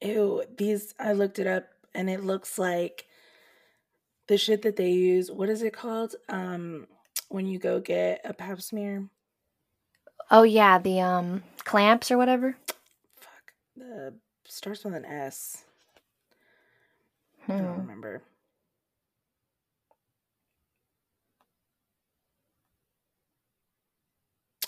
[0.02, 3.06] Ew, these I looked it up and it looks like
[4.28, 5.30] the shit that they use.
[5.30, 6.16] What is it called?
[6.28, 6.88] Um,
[7.30, 9.08] when you go get a pap smear.
[10.32, 12.56] Oh yeah, the um clamps or whatever.
[13.16, 13.54] Fuck.
[13.76, 14.16] The
[14.46, 15.66] starts with an S.
[17.48, 17.82] I don't Hmm.
[17.82, 18.24] remember.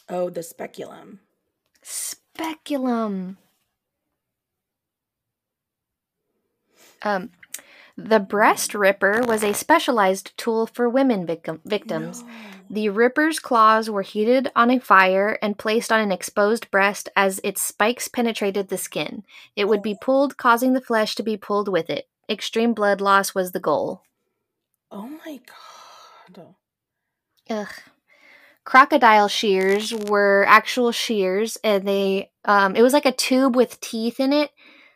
[0.10, 1.19] Oh, the speculum.
[1.82, 3.38] Speculum.
[7.02, 7.32] Um,
[7.97, 12.23] the breast ripper was a specialized tool for women victim- victims.
[12.23, 12.30] No.
[12.73, 17.39] The ripper's claws were heated on a fire and placed on an exposed breast as
[17.43, 19.23] its spikes penetrated the skin.
[19.55, 22.07] It would be pulled, causing the flesh to be pulled with it.
[22.27, 24.01] Extreme blood loss was the goal.
[24.89, 26.55] Oh my god.
[27.51, 27.67] Ugh.
[28.63, 34.19] Crocodile shears were actual shears, and they um, it was like a tube with teeth
[34.19, 34.49] in it,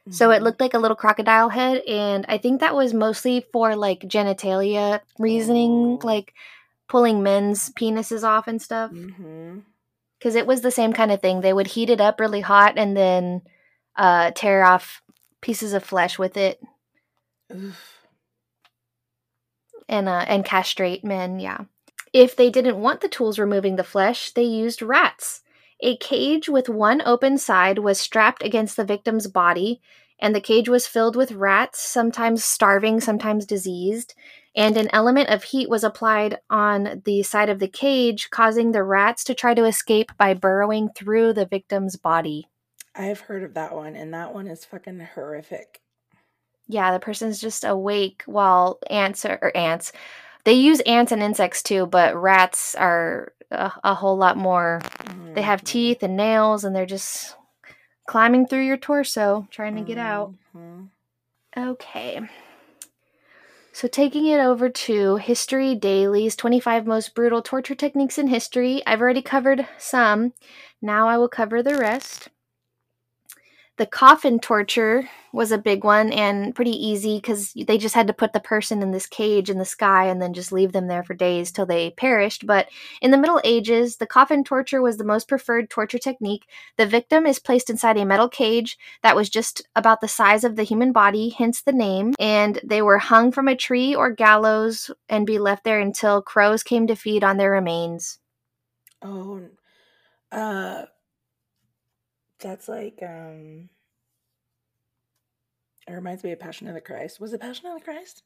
[0.09, 0.45] so it Mhm.
[0.45, 1.83] looked like a little crocodile head.
[1.87, 6.07] And I think that was mostly for like genitalia reasoning, Oh.
[6.07, 6.33] like
[6.87, 8.91] pulling men's penises off and stuff.
[10.17, 11.41] Because it was the same kind of thing.
[11.41, 13.41] They would heat it up really hot and then
[13.95, 15.01] uh, tear off
[15.41, 16.59] pieces of flesh with it
[17.53, 17.79] Oof.
[19.87, 21.39] and uh, and castrate men.
[21.39, 21.65] Yeah.
[22.13, 25.41] If they didn't want the tools removing the flesh, they used rats.
[25.81, 29.79] A cage with one open side was strapped against the victim's body,
[30.19, 34.15] and the cage was filled with rats, sometimes starving, sometimes diseased.
[34.57, 38.83] And an element of heat was applied on the side of the cage, causing the
[38.83, 42.49] rats to try to escape by burrowing through the victim's body.
[42.95, 45.79] I've heard of that one, and that one is fucking horrific.
[46.67, 49.91] Yeah, the person's just awake while ants are, or ants.
[50.43, 54.81] They use ants and insects too, but rats are a, a whole lot more.
[55.35, 55.65] They have Mhm.
[55.65, 57.35] teeth and nails, and they're just
[58.07, 60.33] climbing through your torso trying to get out.
[60.55, 60.89] Mhm.
[61.55, 62.21] Okay.
[63.79, 69.01] So, taking it over to History Daily's 25 Most Brutal Torture Techniques in History, I've
[69.01, 70.33] already covered some.
[70.81, 72.29] Now I will cover the rest.
[73.77, 78.13] The coffin torture was a big one and pretty easy because they just had to
[78.13, 81.03] put the person in this cage in the sky and then just leave them there
[81.03, 82.47] for days till they perished.
[82.47, 82.69] But
[83.03, 86.47] in the Middle Ages, the coffin torture was the most preferred torture technique.
[86.77, 90.55] The victim is placed inside a metal cage that was just about the size of
[90.55, 94.89] the human body, hence the name, and they were hung from a tree or gallows
[95.07, 98.17] and be left there until crows came to feed on their remains.
[99.03, 99.41] Oh,
[100.31, 100.85] uh,
[102.39, 103.69] that's like um.
[105.87, 107.19] It reminds me of Passion of the Christ.
[107.19, 108.23] Was it Passion of the Christ?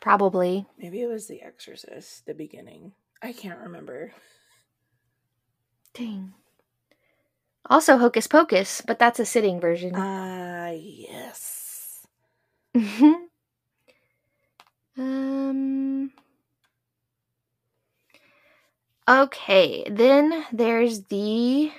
[0.00, 0.66] Probably.
[0.78, 2.92] Maybe it was The Exorcist, the beginning.
[3.22, 4.12] I can't remember.
[5.94, 6.34] Dang.
[7.68, 9.92] Also Hocus Pocus, but that's a sitting version.
[9.94, 12.06] Ah, yes.
[14.98, 16.10] um.
[19.08, 21.72] Okay, then there's the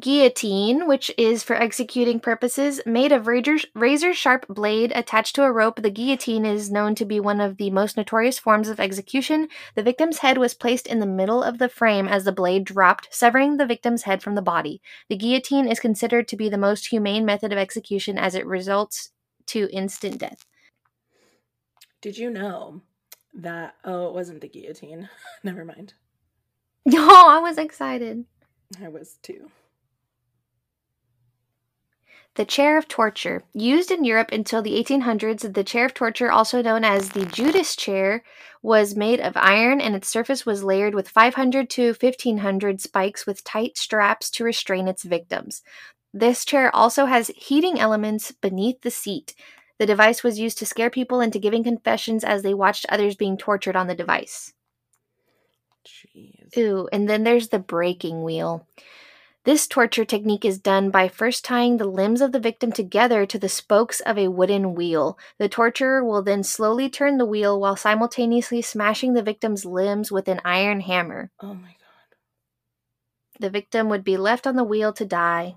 [0.00, 2.80] guillotine, which is for executing purposes.
[2.86, 7.04] Made of razor, razor sharp blade attached to a rope, the guillotine is known to
[7.04, 9.48] be one of the most notorious forms of execution.
[9.74, 13.08] The victim's head was placed in the middle of the frame as the blade dropped,
[13.10, 14.80] severing the victim's head from the body.
[15.08, 19.10] The guillotine is considered to be the most humane method of execution as it results
[19.46, 20.44] to instant death.
[22.00, 22.82] Did you know
[23.34, 23.74] that?
[23.84, 25.08] Oh, it wasn't the guillotine.
[25.42, 25.94] Never mind.
[26.94, 28.26] Oh, I was excited.
[28.80, 29.50] I was too.
[32.36, 33.44] The chair of torture.
[33.54, 37.74] Used in Europe until the 1800s, the chair of torture, also known as the Judas
[37.74, 38.22] chair,
[38.62, 43.42] was made of iron and its surface was layered with 500 to 1500 spikes with
[43.42, 45.62] tight straps to restrain its victims.
[46.12, 49.34] This chair also has heating elements beneath the seat.
[49.78, 53.38] The device was used to scare people into giving confessions as they watched others being
[53.38, 54.52] tortured on the device.
[55.86, 56.56] Jeez.
[56.58, 58.66] Ooh, and then there's the breaking wheel.
[59.46, 63.38] This torture technique is done by first tying the limbs of the victim together to
[63.38, 65.16] the spokes of a wooden wheel.
[65.38, 70.26] The torturer will then slowly turn the wheel while simultaneously smashing the victim's limbs with
[70.26, 71.30] an iron hammer.
[71.38, 72.16] Oh my god.
[73.38, 75.54] The victim would be left on the wheel to die.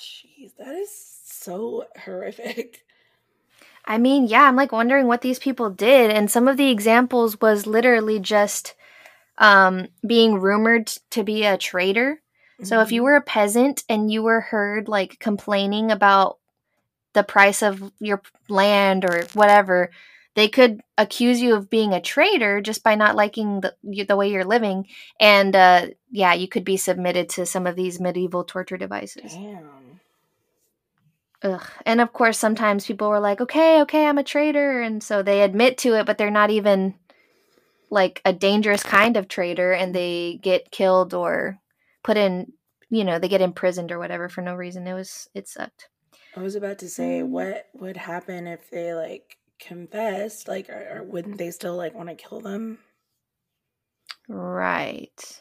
[0.00, 0.90] Jeez, that is
[1.22, 2.86] so horrific.
[3.84, 7.42] I mean, yeah, I'm like wondering what these people did, and some of the examples
[7.42, 8.74] was literally just
[9.40, 12.20] um, being rumored to be a traitor.
[12.62, 13.04] So if you Mhm.
[13.04, 16.36] were a peasant and you were heard like complaining about
[17.14, 19.90] the price of your land or whatever,
[20.34, 23.74] they could accuse you of being a traitor just by not liking the
[24.06, 24.86] the way you're living,
[25.18, 29.34] and uh, yeah, you could be submitted to some of these medieval torture devices.
[29.34, 30.00] Damn.
[31.42, 31.66] Ugh.
[31.86, 34.82] And of course, sometimes people were like, okay, okay, I'm a traitor.
[34.82, 36.94] And so they admit to it, but they're not even
[37.90, 41.58] like a dangerous kind of traitor and they get killed or
[42.02, 42.52] put in,
[42.88, 44.86] you know, they get imprisoned or whatever for no reason.
[44.86, 45.88] It was, it sucked.
[46.36, 47.28] I was about to say, mm.
[47.28, 50.48] what would happen if they like confessed?
[50.48, 52.78] Like, or, or wouldn't they still like want to kill them?
[54.28, 55.40] Right.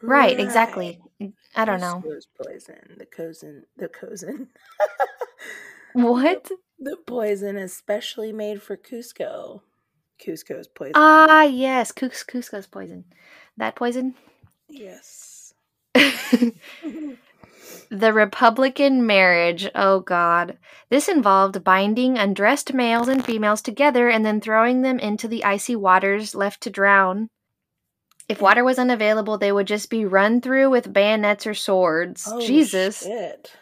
[0.00, 1.00] Right, right, exactly.
[1.56, 2.02] I don't know.
[2.40, 2.96] poison.
[2.98, 3.64] The cousin.
[3.76, 4.48] The cousin.
[5.92, 6.48] what?
[6.78, 9.62] The poison especially made for Kuzco.
[10.24, 10.92] Kuzco's poison.
[10.94, 13.04] Ah, yes, Cus- Kuzco's poison.
[13.56, 14.14] That poison.
[14.68, 15.54] Yes.
[15.94, 16.52] the
[18.12, 19.68] Republican marriage.
[19.74, 20.58] Oh, God.
[20.90, 25.76] This involved binding undressed males and females together and then throwing them into the icy
[25.76, 27.28] waters left to drown.
[28.28, 32.28] If water was unavailable, they would just be run through with bayonets or swords.
[32.30, 33.02] Oh, Jesus.
[33.02, 33.52] Shit.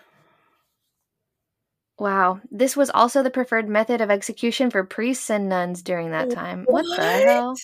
[1.98, 2.40] Wow.
[2.50, 6.64] This was also the preferred method of execution for priests and nuns during that time.
[6.66, 7.56] What, what the hell?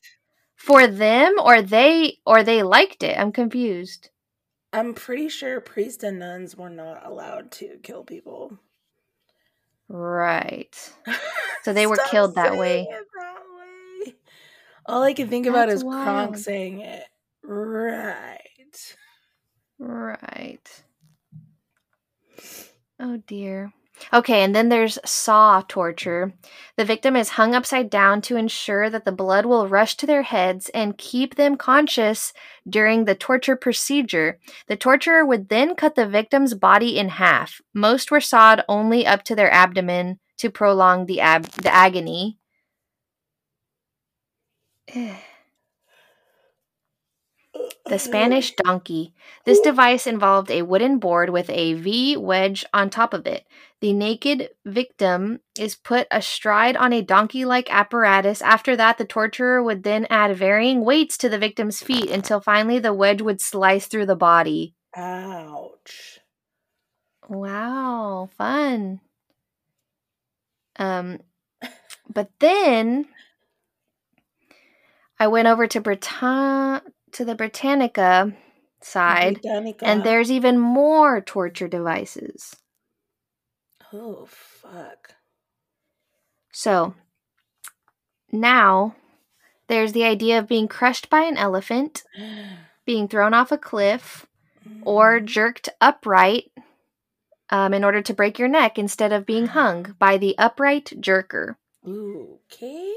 [0.57, 3.19] For them or they or they liked it?
[3.19, 4.11] I'm confused.
[4.73, 8.59] I'm pretty sure priests and nuns were not allowed to kill people.
[9.89, 10.75] Right.
[11.63, 12.89] So they were killed that way.
[14.87, 16.05] All I can think about is wild.
[16.05, 17.05] Kronk saying it.
[17.43, 18.97] Right.
[19.79, 20.83] Right.
[22.99, 23.73] Oh dear.
[24.13, 26.33] Okay, and then there's saw torture.
[26.77, 30.23] The victim is hung upside down to ensure that the blood will rush to their
[30.23, 32.33] heads and keep them conscious
[32.69, 34.39] during the torture procedure.
[34.69, 37.61] The torturer would then cut the victim's body in half.
[37.75, 42.39] Most were sawed only up to their abdomen to prolong the ab- the agony.
[47.87, 49.13] The Spanish donkey.
[49.45, 53.45] This device involved a wooden board with a V wedge on top of it.
[53.81, 58.41] The naked victim is put astride on a donkey like apparatus.
[58.41, 62.79] After that, the torturer would then add varying weights to the victim's feet until finally
[62.79, 64.75] the wedge would slice through the body.
[64.95, 66.21] Ouch.
[67.29, 69.01] Wow, fun.
[70.77, 71.19] Um,
[72.09, 73.07] but then
[75.19, 78.33] I went over to Britann to the Britannica
[78.81, 79.87] side, Britannica.
[79.87, 82.57] and there's even more torture devices.
[83.93, 85.15] Oh fuck.
[86.53, 86.95] So
[88.31, 88.97] now
[89.69, 92.05] there's the idea of being crushed by an elephant,
[92.87, 94.27] being thrown off a cliff,
[94.83, 95.25] or mm.
[95.25, 96.51] jerked upright
[97.51, 101.57] um, in order to break your neck instead of being hung by the upright jerker.
[101.87, 102.95] Okay.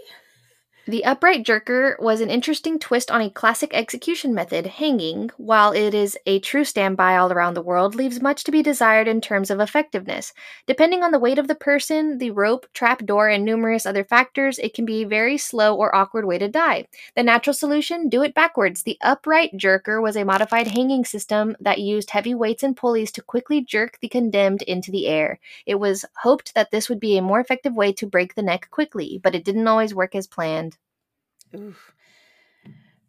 [0.88, 4.68] The upright jerker was an interesting twist on a classic execution method.
[4.68, 8.62] Hanging, while it is a true standby all around the world, leaves much to be
[8.62, 10.32] desired in terms of effectiveness.
[10.68, 14.60] Depending on the weight of the person, the rope, trap door, and numerous other factors,
[14.60, 16.86] it can be a very slow or awkward way to die.
[17.16, 18.08] The natural solution?
[18.08, 18.84] Do it backwards.
[18.84, 23.24] The upright jerker was a modified hanging system that used heavy weights and pulleys to
[23.24, 25.40] quickly jerk the condemned into the air.
[25.66, 28.68] It was hoped that this would be a more effective way to break the neck
[28.70, 30.75] quickly, but it didn't always work as planned.
[31.54, 31.94] Oof.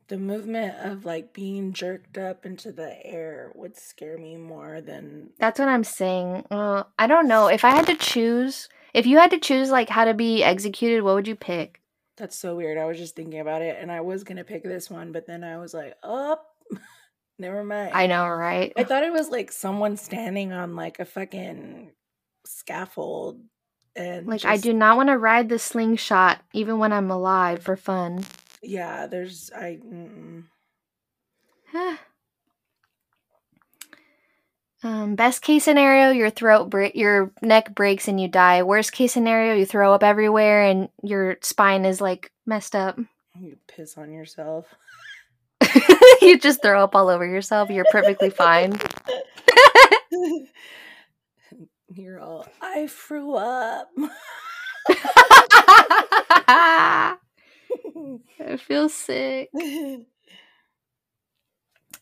[0.09, 5.31] The movement of like being jerked up into the air would scare me more than.
[5.38, 6.44] That's what I'm saying.
[6.51, 7.49] Uh, I don't know.
[7.49, 11.03] If I had to choose, if you had to choose like how to be executed,
[11.03, 11.81] what would you pick?
[12.16, 12.79] That's so weird.
[12.79, 15.27] I was just thinking about it and I was going to pick this one, but
[15.27, 16.38] then I was like, oh,
[17.38, 17.90] never mind.
[17.92, 18.72] I know, right?
[18.77, 21.92] I thought it was like someone standing on like a fucking
[22.46, 23.40] scaffold
[23.97, 27.63] and like just, I do not want to ride the slingshot even when I'm alive
[27.63, 28.25] for fun.
[28.63, 29.79] Yeah, there's I.
[34.83, 38.63] um, best case scenario, your throat, bre- your neck breaks and you die.
[38.63, 42.99] Worst case scenario, you throw up everywhere and your spine is like messed up.
[43.38, 44.67] You piss on yourself.
[46.23, 47.71] you just throw up all over yourself.
[47.71, 48.79] You're perfectly fine.
[51.89, 53.89] You're all, I threw up.
[54.89, 57.17] I
[58.59, 59.51] feel sick.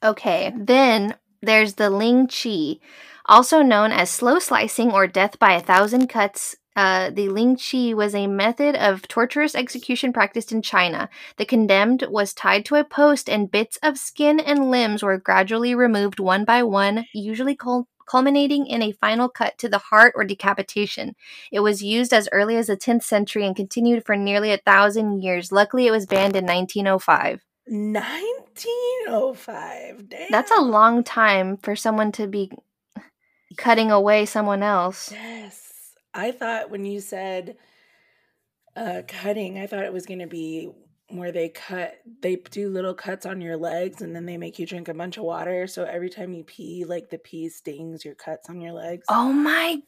[0.03, 2.77] Okay, then there's the Ling Chi,
[3.25, 6.57] also known as slow slicing or death by a thousand cuts.
[6.77, 11.09] Uh, the Ling Chi was a method of torturous execution practiced in China.
[11.39, 15.75] The condemned was tied to a post, and bits of skin and limbs were gradually
[15.75, 20.25] removed one by one, usually called culminating in a final cut to the heart or
[20.25, 21.15] decapitation.
[21.53, 25.23] It was used as early as the 10th century and continued for nearly a thousand
[25.23, 25.53] years.
[25.53, 27.43] Luckily, it was banned in 1905.
[27.67, 30.09] 1905.
[30.09, 30.31] Damn.
[30.31, 32.51] That's a long time for someone to be.
[33.57, 35.11] cutting away someone else.
[35.13, 35.95] Yes.
[36.13, 37.57] I thought when you said
[38.77, 40.71] uh cutting, I thought it was going to be
[41.17, 44.67] where they cut they do little cuts on your legs and then they make you
[44.67, 48.15] drink a bunch of water so every time you pee like the pee stings your
[48.15, 49.05] cuts on your legs.
[49.09, 49.83] Oh my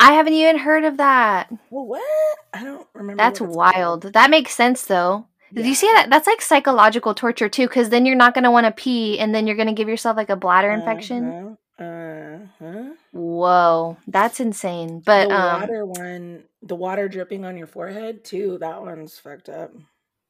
[0.00, 1.50] I haven't even heard of that.
[1.68, 2.38] Well, what?
[2.54, 3.22] I don't remember.
[3.22, 4.02] That's wild.
[4.02, 4.14] Called.
[4.14, 5.26] That makes sense though.
[5.52, 5.64] Yeah.
[5.64, 6.08] You see that?
[6.08, 9.34] That's like psychological torture too, because then you're not going to want to pee, and
[9.34, 11.28] then you're going to give yourself like a bladder infection.
[11.28, 11.84] Uh-huh.
[11.84, 12.90] Uh-huh.
[13.12, 15.02] Whoa, that's insane.
[15.04, 18.58] But the um, water one, the water dripping on your forehead too.
[18.58, 19.72] That one's fucked up.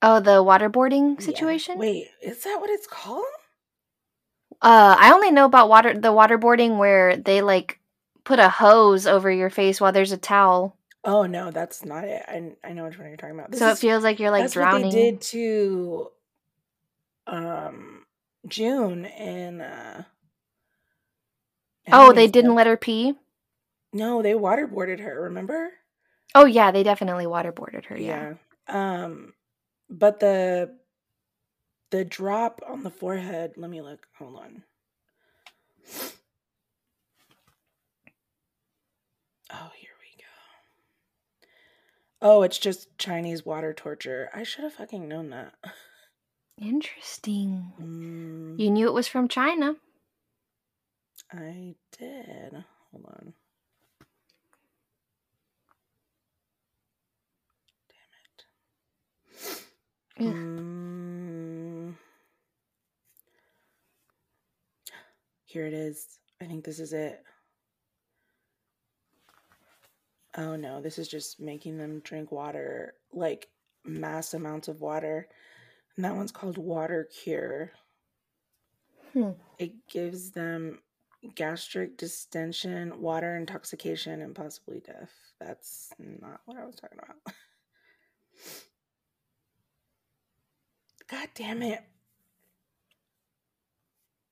[0.02, 1.74] Oh, the waterboarding situation.
[1.74, 1.80] Yeah.
[1.80, 3.24] Wait, is that what it's called?
[4.62, 7.80] Uh, I only know about water the waterboarding where they like
[8.24, 10.76] put a hose over your face while there's a towel.
[11.02, 12.22] Oh no, that's not it.
[12.28, 13.50] I I know which one you're talking about.
[13.50, 14.84] This so is, it feels like you're like that's drowning.
[14.84, 16.08] What they did to
[17.26, 18.04] um
[18.46, 20.02] June and uh
[21.92, 23.14] Oh, they didn't let her pee?
[23.92, 25.70] No, they waterboarded her, remember?
[26.34, 28.34] Oh yeah, they definitely waterboarded her, yeah.
[28.68, 29.02] yeah.
[29.06, 29.32] Um
[29.90, 30.76] but the
[31.90, 34.06] the drop on the forehead, let me look.
[34.18, 34.62] Hold on.
[39.52, 40.28] Oh, here we go.
[42.22, 44.30] Oh, it's just Chinese water torture.
[44.32, 45.54] I should have fucking known that.
[46.56, 47.72] Interesting.
[47.80, 48.60] Mm.
[48.60, 49.74] You knew it was from China.
[51.32, 52.64] I did.
[52.92, 53.34] Hold on.
[60.20, 61.94] Mm.
[65.44, 66.18] Here it is.
[66.40, 67.22] I think this is it.
[70.36, 73.48] Oh no, this is just making them drink water, like
[73.84, 75.28] mass amounts of water.
[75.96, 77.72] And that one's called Water Cure.
[79.12, 79.30] Hmm.
[79.58, 80.78] It gives them
[81.34, 85.10] gastric distension, water intoxication, and possibly death.
[85.40, 87.16] That's not what I was talking about.
[91.10, 91.80] God damn it.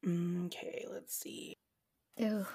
[0.06, 1.54] Okay, let's see.
[2.16, 2.46] Ew.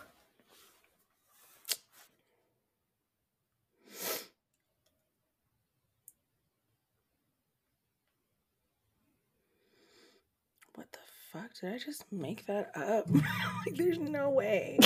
[10.75, 10.99] What the
[11.31, 11.53] fuck?
[11.59, 13.09] Did I just make that up?
[13.11, 14.79] like, there's no way.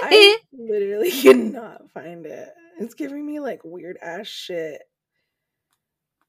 [0.00, 2.48] I literally cannot find it.
[2.78, 4.82] It's giving me like weird ass shit.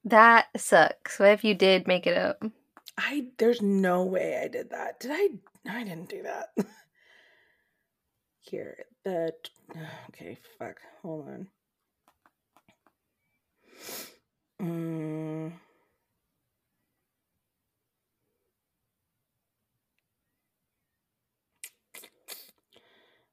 [0.06, 1.18] That sucks.
[1.18, 2.44] What if you did make it up?
[2.96, 5.00] I there's no way I did that.
[5.00, 5.30] Did I?
[5.68, 6.50] I didn't do that.
[8.42, 9.34] Here, the
[10.10, 10.78] okay, fuck.
[11.02, 11.48] Hold on.
[14.62, 15.54] Mm.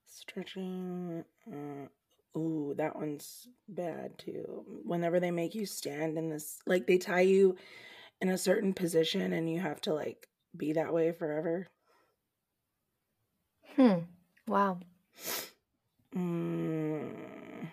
[0.06, 1.24] Stretching.
[1.46, 1.88] Uh,
[2.36, 4.64] ooh, that one's bad too.
[4.84, 7.56] Whenever they make you stand in this, like they tie you
[8.20, 11.68] in a certain position and you have to like be that way forever.
[13.76, 14.00] Hmm.
[14.46, 14.78] Wow.
[16.16, 17.68] Mm.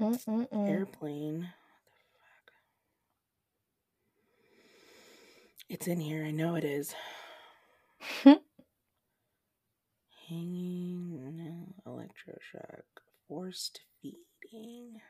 [0.00, 0.68] Mm-mm-mm.
[0.68, 1.48] Airplane.
[5.68, 6.24] It's in here.
[6.24, 6.94] I know it is.
[10.32, 12.84] Hanging electroshock.
[13.28, 15.00] Forced feeding.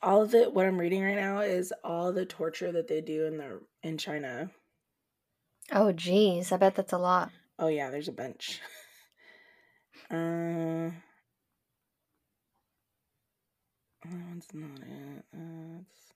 [0.00, 3.26] All of it what I'm reading right now is all the torture that they do
[3.26, 4.52] in the in China.
[5.72, 7.32] Oh geez, I bet that's a lot.
[7.58, 8.60] Oh yeah, there's a bunch.
[10.10, 10.90] uh
[14.04, 15.24] that one's not it.
[15.32, 16.07] That's not it.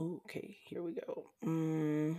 [0.00, 1.24] Okay, here we go.
[1.44, 2.16] Mm.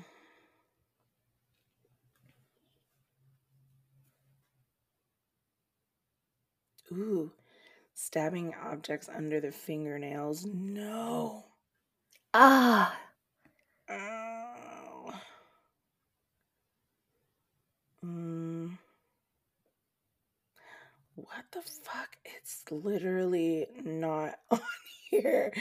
[6.91, 7.31] Ooh,
[7.95, 10.45] stabbing objects under the fingernails.
[10.45, 11.45] No.
[12.35, 12.95] Ah.
[13.89, 15.13] Oh.
[18.05, 18.77] Mm.
[21.15, 22.15] What the fuck?
[22.25, 24.59] It's literally not on
[25.09, 25.51] here.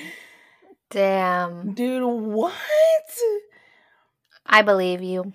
[0.91, 1.75] Damn.
[1.75, 2.55] Dude, what?
[4.47, 5.33] I believe you.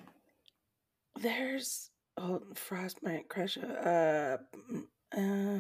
[1.22, 4.38] There's oh frostbite crush uh
[5.18, 5.60] uh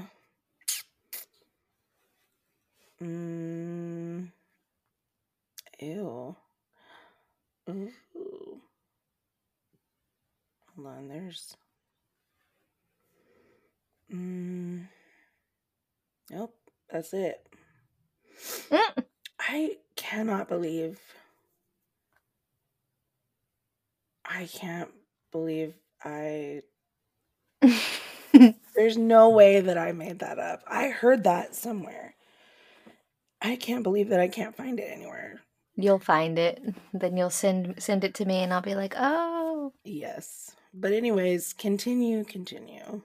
[3.01, 4.31] mm,
[5.81, 6.35] ew.
[7.69, 7.91] Ooh.
[10.75, 11.55] Hold on, there's
[14.13, 14.87] Mm.
[16.31, 16.55] Nope,
[16.91, 17.47] that's it.
[18.71, 19.03] Mm.
[19.39, 20.99] I cannot believe.
[24.25, 24.89] I can't
[25.31, 25.73] believe
[26.03, 26.61] I.
[28.75, 30.63] There's no way that I made that up.
[30.67, 32.15] I heard that somewhere.
[33.41, 35.41] I can't believe that I can't find it anywhere.
[35.75, 36.61] You'll find it.
[36.93, 40.55] Then you'll send send it to me and I'll be like, "Oh." Yes.
[40.73, 43.01] But anyways, continue, continue.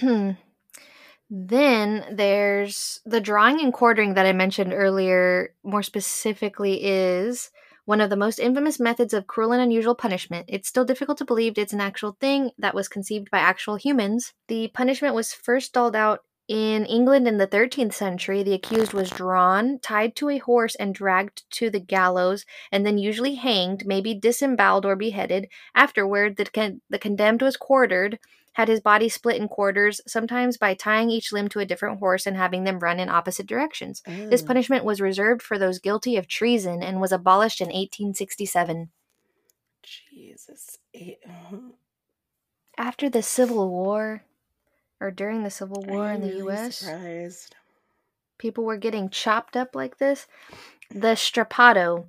[1.30, 7.50] then there's the drawing and quartering that I mentioned earlier, more specifically is
[7.84, 10.46] one of the most infamous methods of cruel and unusual punishment.
[10.48, 14.34] It's still difficult to believe it's an actual thing that was conceived by actual humans.
[14.48, 19.10] The punishment was first doled out in England in the 13th century, the accused was
[19.10, 24.14] drawn, tied to a horse, and dragged to the gallows, and then usually hanged, maybe
[24.14, 25.48] disemboweled or beheaded.
[25.74, 28.18] Afterward, the, con- the condemned was quartered,
[28.58, 32.26] had his body split in quarters, sometimes by tying each limb to a different horse
[32.26, 34.02] and having them run in opposite directions.
[34.04, 34.46] This Mm.
[34.48, 38.90] punishment was reserved for those guilty of treason and was abolished in 1867.
[39.84, 40.76] Jesus.
[40.92, 41.58] Uh,
[42.76, 44.24] After the Civil War,
[45.00, 47.54] or during the Civil War in the really US, Surprised.
[48.38, 50.26] people were getting chopped up like this.
[50.90, 52.06] The strappado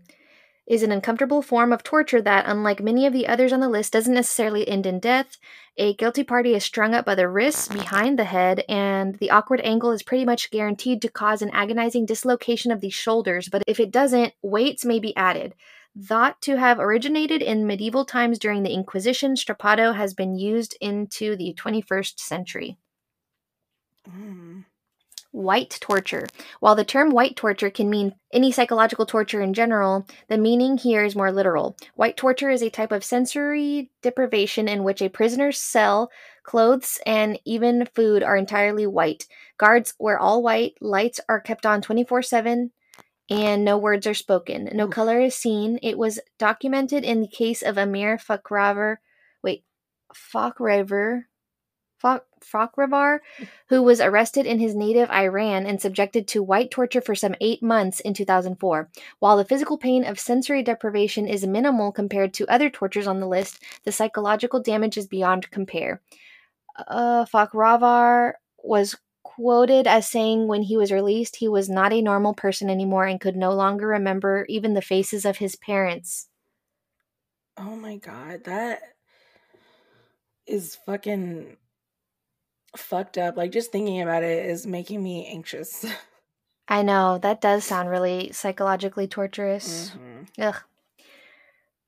[0.70, 3.91] is an uncomfortable form of torture that, unlike many of the others on the list,
[3.91, 5.38] doesn't necessarily end in death.
[5.78, 9.61] A guilty party is strung up by the wrists behind the head, and the awkward
[9.63, 13.49] angle is pretty much guaranteed to cause an agonizing dislocation of the shoulders.
[13.49, 15.55] But if it doesn't, weights may be added.
[15.99, 21.36] Thought to have originated in medieval times during the Inquisition, strappado has been used into
[21.36, 22.78] the 21st century.
[24.07, 24.65] Mm.
[25.32, 26.26] White torture.
[26.60, 31.04] While the term white torture can mean any psychological torture in general, the meaning here
[31.06, 31.78] is more literal.
[31.94, 36.10] White torture is a type of sensory deprivation in which a prisoner's cell,
[36.42, 39.28] clothes, and even food are entirely white.
[39.60, 42.72] Guards wear all white, lights are kept on 24 7,
[43.30, 44.68] and no words are spoken.
[44.74, 45.78] No color is seen.
[45.84, 48.98] It was documented in the case of Amir Fakhravar.
[49.44, 49.64] Wait,
[50.12, 51.26] Fakhravar?
[52.02, 53.20] Fakh- Fakhravar,
[53.68, 57.62] who was arrested in his native Iran and subjected to white torture for some eight
[57.62, 58.89] months in 2004.
[59.20, 63.28] While the physical pain of sensory deprivation is minimal compared to other tortures on the
[63.28, 66.02] list, the psychological damage is beyond compare.
[66.88, 68.34] Uh, Fakhravar
[68.64, 73.06] was quoted as saying when he was released he was not a normal person anymore
[73.06, 76.28] and could no longer remember even the faces of his parents.
[77.58, 78.82] Oh my god, that
[80.47, 81.58] is fucking
[82.76, 83.38] fucked up.
[83.38, 85.86] Like just thinking about it is making me anxious.
[86.67, 89.91] I know, that does sound really psychologically torturous.
[89.91, 90.28] Mhm.
[90.39, 90.61] Ugh.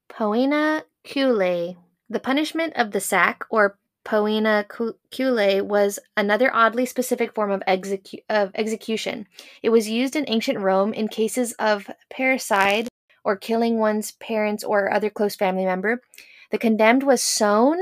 [0.09, 1.77] Poena cullei.
[2.09, 8.23] The punishment of the sack, or poena cullei, was another oddly specific form of, execu-
[8.29, 9.27] of execution.
[9.63, 12.87] It was used in ancient Rome in cases of parricide,
[13.23, 16.01] or killing one's parents or other close family member.
[16.49, 17.77] The condemned was sewn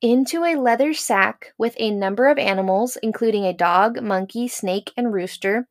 [0.00, 5.12] into a leather sack with a number of animals, including a dog, monkey, snake, and
[5.12, 5.68] rooster,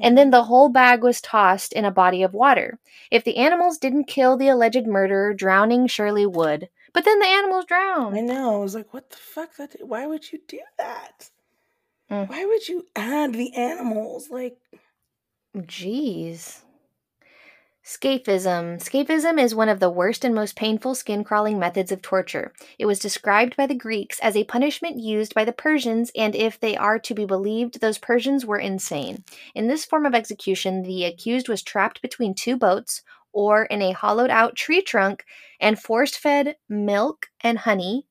[0.00, 2.78] and then the whole bag was tossed in a body of water.
[3.10, 6.68] If the animals didn't kill the alleged murderer, drowning surely would.
[6.92, 8.16] But then the animals drowned.
[8.16, 8.56] I know.
[8.56, 9.56] I was like, what the fuck?
[9.56, 11.30] That why would you do that?
[12.10, 12.28] Mm.
[12.28, 14.28] Why would you add the animals?
[14.30, 14.58] Like
[15.56, 16.60] Jeez.
[17.84, 18.78] Scaphism.
[18.78, 22.52] Scaphism is one of the worst and most painful skin crawling methods of torture.
[22.78, 26.60] It was described by the Greeks as a punishment used by the Persians, and if
[26.60, 29.24] they are to be believed, those Persians were insane.
[29.56, 33.02] In this form of execution, the accused was trapped between two boats
[33.32, 35.24] or in a hollowed out tree trunk
[35.58, 38.06] and force fed milk and honey.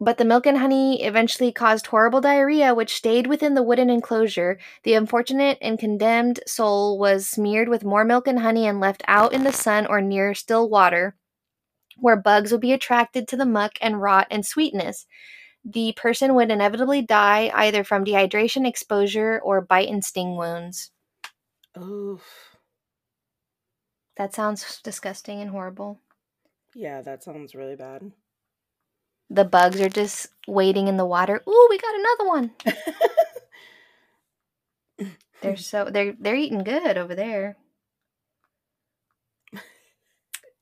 [0.00, 4.58] But the milk and honey eventually caused horrible diarrhea, which stayed within the wooden enclosure.
[4.84, 9.32] The unfortunate and condemned soul was smeared with more milk and honey and left out
[9.32, 11.16] in the sun or near still water,
[11.98, 15.06] where bugs would be attracted to the muck and rot and sweetness.
[15.64, 20.92] The person would inevitably die either from dehydration, exposure, or bite and sting wounds.
[21.78, 22.58] oof.
[24.16, 26.00] That sounds disgusting and horrible.
[26.74, 28.12] Yeah, that sounds really bad.
[29.30, 31.42] The bugs are just waiting in the water.
[31.48, 32.50] Ooh, we got another one.
[35.42, 37.56] They're so they're they're eating good over there.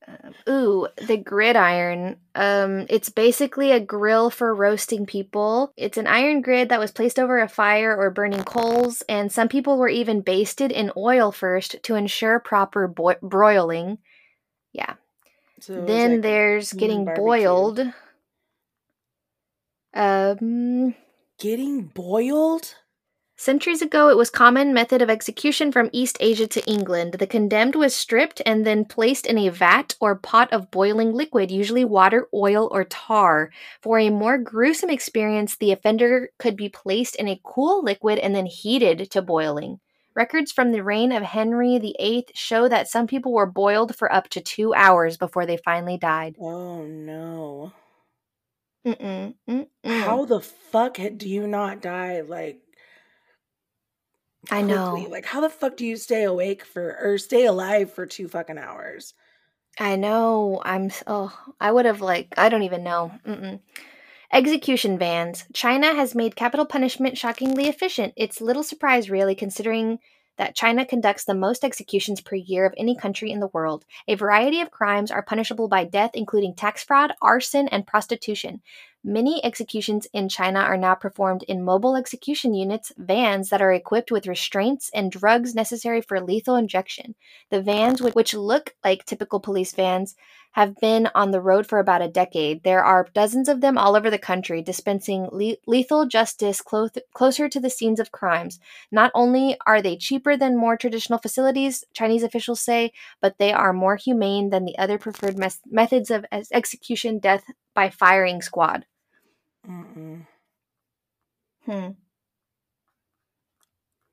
[0.07, 2.17] Um, ooh, the gridiron.
[2.35, 5.73] Um, it's basically a grill for roasting people.
[5.77, 9.47] It's an iron grid that was placed over a fire or burning coals, and some
[9.47, 13.97] people were even basted in oil first to ensure proper boi- broiling.
[14.73, 14.93] Yeah.
[15.61, 17.25] So then like there's getting barbecue.
[17.25, 17.79] boiled.
[19.95, 20.93] Um,
[21.39, 22.75] Getting boiled?
[23.37, 27.15] Centuries ago, it was common method of execution from East Asia to England.
[27.15, 31.51] The condemned was stripped and then placed in a vat or pot of boiling liquid,
[31.51, 33.51] usually water, oil, or tar.
[33.81, 38.33] For a more gruesome experience, the offender could be placed in a cool liquid and
[38.33, 39.81] then heated to boiling.
[40.15, 44.29] Records from the reign of Henry VIII show that some people were boiled for up
[44.29, 46.37] to two hours before they finally died.
[46.39, 47.73] Oh no.
[48.85, 49.67] Mm-mm, mm-mm.
[49.83, 52.61] How the fuck do you not die like
[54.49, 55.05] I quickly?
[55.05, 55.07] know.
[55.07, 58.57] Like how the fuck do you stay awake for or stay alive for two fucking
[58.57, 59.13] hours?
[59.79, 60.61] I know.
[60.63, 60.89] I'm.
[61.07, 62.33] Oh, I would have like.
[62.37, 63.11] I don't even know.
[63.25, 63.59] Mm-mm.
[64.31, 65.45] Execution vans.
[65.53, 68.13] China has made capital punishment shockingly efficient.
[68.17, 69.99] It's little surprise, really, considering
[70.37, 73.85] that China conducts the most executions per year of any country in the world.
[74.07, 78.61] A variety of crimes are punishable by death, including tax fraud, arson, and prostitution.
[79.07, 84.11] Many executions in China are now performed in mobile execution units, vans that are equipped
[84.11, 87.13] with restraints and drugs necessary for lethal injection.
[87.51, 90.15] The vans, which look like typical police vans,
[90.55, 92.63] have been on the road for about a decade.
[92.63, 97.49] There are dozens of them all over the country, dispensing le- lethal justice clo- closer
[97.49, 98.57] to the scenes of crimes.
[98.89, 103.73] Not only are they cheaper than more traditional facilities, Chinese officials say, but they are
[103.73, 107.43] more humane than the other preferred mes- methods of ex- execution death
[107.73, 108.85] by firing squad.
[109.67, 110.25] Mm-mm.
[111.65, 111.89] Hmm.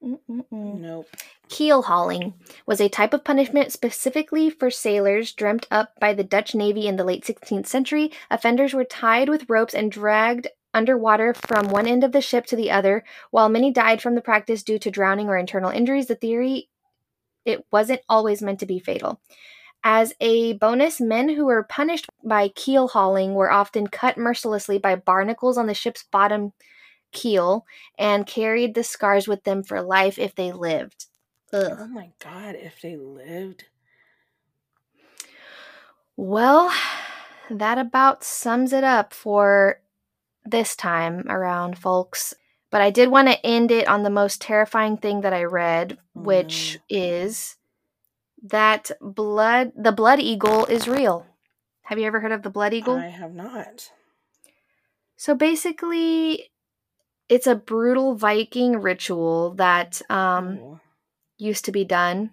[0.03, 0.80] Mm-mm-mm.
[0.80, 1.07] Nope.
[1.53, 2.32] Keel hauling
[2.64, 6.96] was a type of punishment specifically for sailors dreamt up by the Dutch Navy in
[6.96, 8.11] the late 16th century.
[8.30, 12.57] Offenders were tied with ropes and dragged underwater from one end of the ship to
[12.57, 13.05] the other.
[13.32, 16.70] While many died from the practice due to drowning or internal injuries, the theory
[17.44, 19.20] it wasn't always meant to be fatal.
[19.84, 24.96] As a bonus, men who were punished by keel hauling were often cut mercilessly by
[24.96, 26.55] barnacles on the ship's bottom
[27.12, 27.66] keel
[27.98, 31.09] and carried the scars with them for life if they lived.
[31.53, 31.76] Ugh.
[31.78, 33.64] Oh my god, if they lived.
[36.16, 36.72] Well,
[37.50, 39.80] that about sums it up for
[40.44, 42.34] this time around, folks.
[42.70, 45.98] But I did want to end it on the most terrifying thing that I read,
[46.16, 47.57] Oh, which is
[48.42, 51.26] that blood the blood eagle is real.
[51.82, 52.96] Have you ever heard of the blood eagle?
[52.96, 53.92] I have not.
[55.16, 56.50] So basically
[57.28, 60.80] it's a brutal Viking ritual that um Oh.
[61.43, 62.30] Used to be done.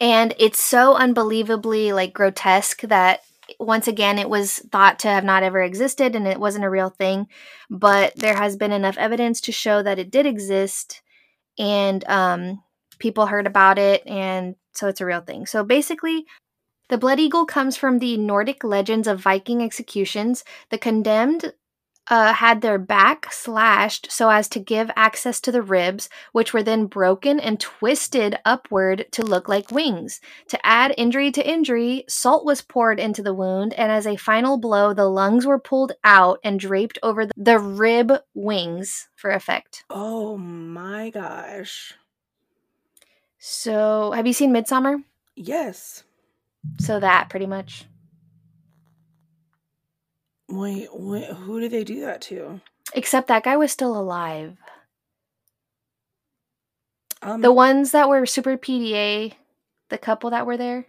[0.00, 3.20] And it's so unbelievably like grotesque that
[3.60, 6.90] once again it was thought to have not ever existed and it wasn't a real
[6.90, 7.28] thing,
[7.70, 11.02] but there has been enough evidence to show that it did exist
[11.58, 12.62] and um
[12.98, 15.46] people heard about it and so it's a real thing.
[15.46, 16.26] So basically
[16.88, 20.44] the blood eagle comes from the Nordic legends of Viking executions.
[20.70, 21.52] The condemned
[22.08, 26.62] uh, had their back slashed so as to give access to the ribs, which were
[26.62, 30.20] then broken and twisted upward to look like wings.
[30.48, 34.58] To add injury to injury, salt was poured into the wound, and as a final
[34.58, 39.84] blow, the lungs were pulled out and draped over the rib wings for effect.
[39.90, 41.94] Oh my gosh.
[43.38, 45.04] So, have you seen Midsommar?
[45.36, 46.04] Yes.
[46.78, 47.84] So, that pretty much.
[50.56, 52.60] Wait, wait, who did they do that to?
[52.94, 54.56] Except that guy was still alive.
[57.22, 59.32] Um, The ones that were super PDA,
[59.90, 60.86] the couple that were there.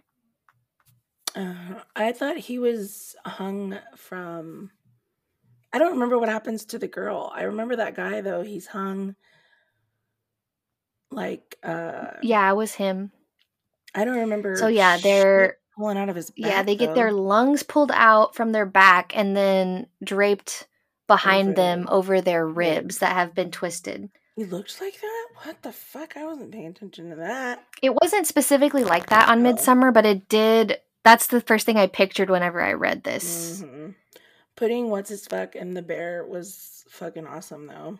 [1.34, 4.70] uh, I thought he was hung from.
[5.72, 7.32] I don't remember what happens to the girl.
[7.34, 8.42] I remember that guy though.
[8.42, 9.16] He's hung.
[11.10, 13.10] Like, uh, Yeah, it was him.
[13.94, 14.56] I don't remember.
[14.56, 16.30] So yeah, they're pulling out of his.
[16.30, 20.66] Back, yeah, they get their lungs pulled out from their back and then draped
[21.06, 22.98] behind Over them over their ribs.
[22.98, 24.10] that have been twisted.
[24.34, 25.26] He looked like that.
[25.44, 26.16] What the fuck?
[26.16, 27.64] I wasn't paying attention to that.
[27.80, 29.42] It wasn't specifically like that on.
[29.42, 33.62] Midsommar, but it did that's the first thing I pictured whenever I read this.
[33.62, 33.90] hmm
[34.56, 37.98] Putting what's his fuck in the bear was fucking awesome though.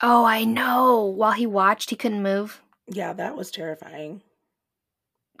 [0.00, 1.04] Oh, I know.
[1.04, 2.60] While he watched, he couldn't move.
[2.88, 4.22] Yeah, that was terrifying.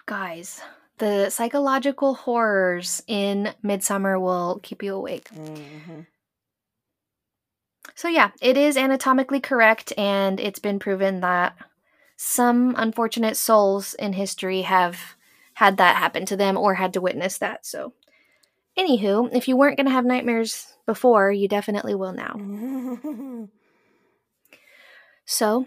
[0.06, 0.60] Guys,
[0.98, 5.28] the psychological horrors in Midsommar will keep you awake.
[5.28, 6.00] hmm
[7.94, 11.56] So, yeah, it is anatomically correct, and it's been proven that
[12.16, 15.16] some unfortunate souls in history have
[15.54, 17.66] had that happen to them or had to witness that.
[17.66, 17.92] So,
[18.76, 22.34] anywho, if you weren't going to have nightmares before, you definitely will now.
[22.36, 23.44] Mm-hmm.
[25.26, 25.66] So,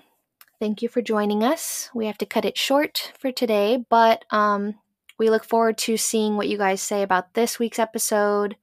[0.60, 1.90] thank you for joining us.
[1.94, 4.76] We have to cut it short for today, but um,
[5.18, 8.55] we look forward to seeing what you guys say about this week's episode.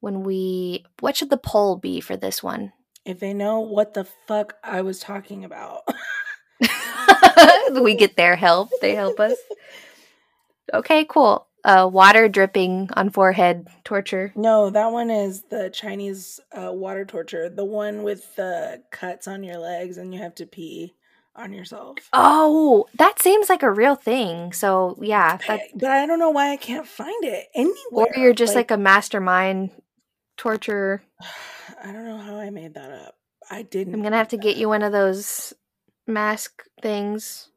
[0.00, 2.72] When we, what should the poll be for this one?
[3.04, 5.82] if they know what the fuck I was talking about.
[7.72, 8.70] we get their help.
[8.80, 9.36] They help us.
[10.72, 11.48] Okay, cool.
[11.64, 14.32] Uh, water dripping on forehead torture.
[14.36, 17.48] No, that one is the Chinese uh, water torture.
[17.48, 20.94] The one with the cuts on your legs and you have to pee
[21.36, 21.98] on yourself.
[22.12, 24.52] Oh, that seems like a real thing.
[24.52, 27.76] So yeah, but I don't know why I can't find it anywhere.
[27.92, 29.70] or you're just like, a mastermind
[30.36, 31.02] torture.
[31.82, 33.16] I don't know how I made that up.
[33.50, 33.94] I didn't.
[33.94, 35.54] I'm gonna have to get you one of those
[36.06, 37.48] mask things,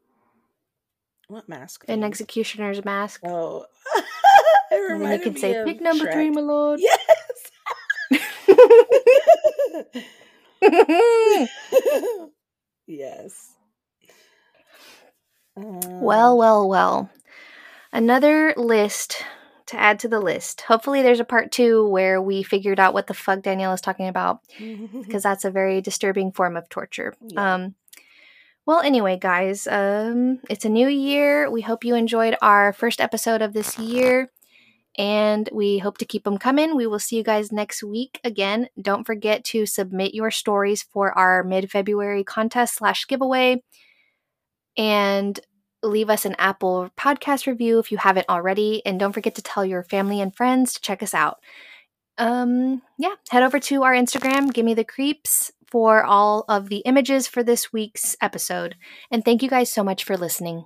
[1.28, 1.84] what mask?
[1.88, 3.22] an executioner's mask.
[3.26, 3.66] Oh,
[4.72, 7.52] And then you can say, "Pick number three, my lord." Yes.
[12.88, 13.56] yes.
[15.56, 17.10] Well, Um, well, well.
[17.92, 19.24] Another list
[19.68, 20.62] to add to the list.
[20.62, 24.08] Hopefully, there's a part two where we figured out what the fuck Danielle is talking
[24.08, 27.14] about because that's a very disturbing form of torture.
[27.22, 27.54] Yeah.
[27.56, 27.76] Um,
[28.66, 31.52] well, anyway, guys, um, it's a new year.
[31.52, 34.32] We hope you enjoyed our first episode of this year,
[34.98, 36.76] and we hope to keep them coming.
[36.76, 38.70] We will see you guys next week again.
[38.82, 43.62] Don't forget to submit your stories for our mid-February contest slash giveaway,
[44.78, 45.40] and
[45.82, 48.82] leave us an Apple podcast review if you haven't already.
[48.86, 51.40] And don't forget to tell your family and friends to check us out
[52.20, 56.84] um yeah head over to our instagram give me the creeps for all of the
[56.86, 58.76] images for this week's episode
[59.10, 60.66] and thank you guys so much for listening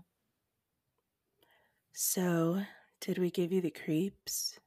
[1.99, 2.61] so,
[3.01, 4.59] did we give you the creeps?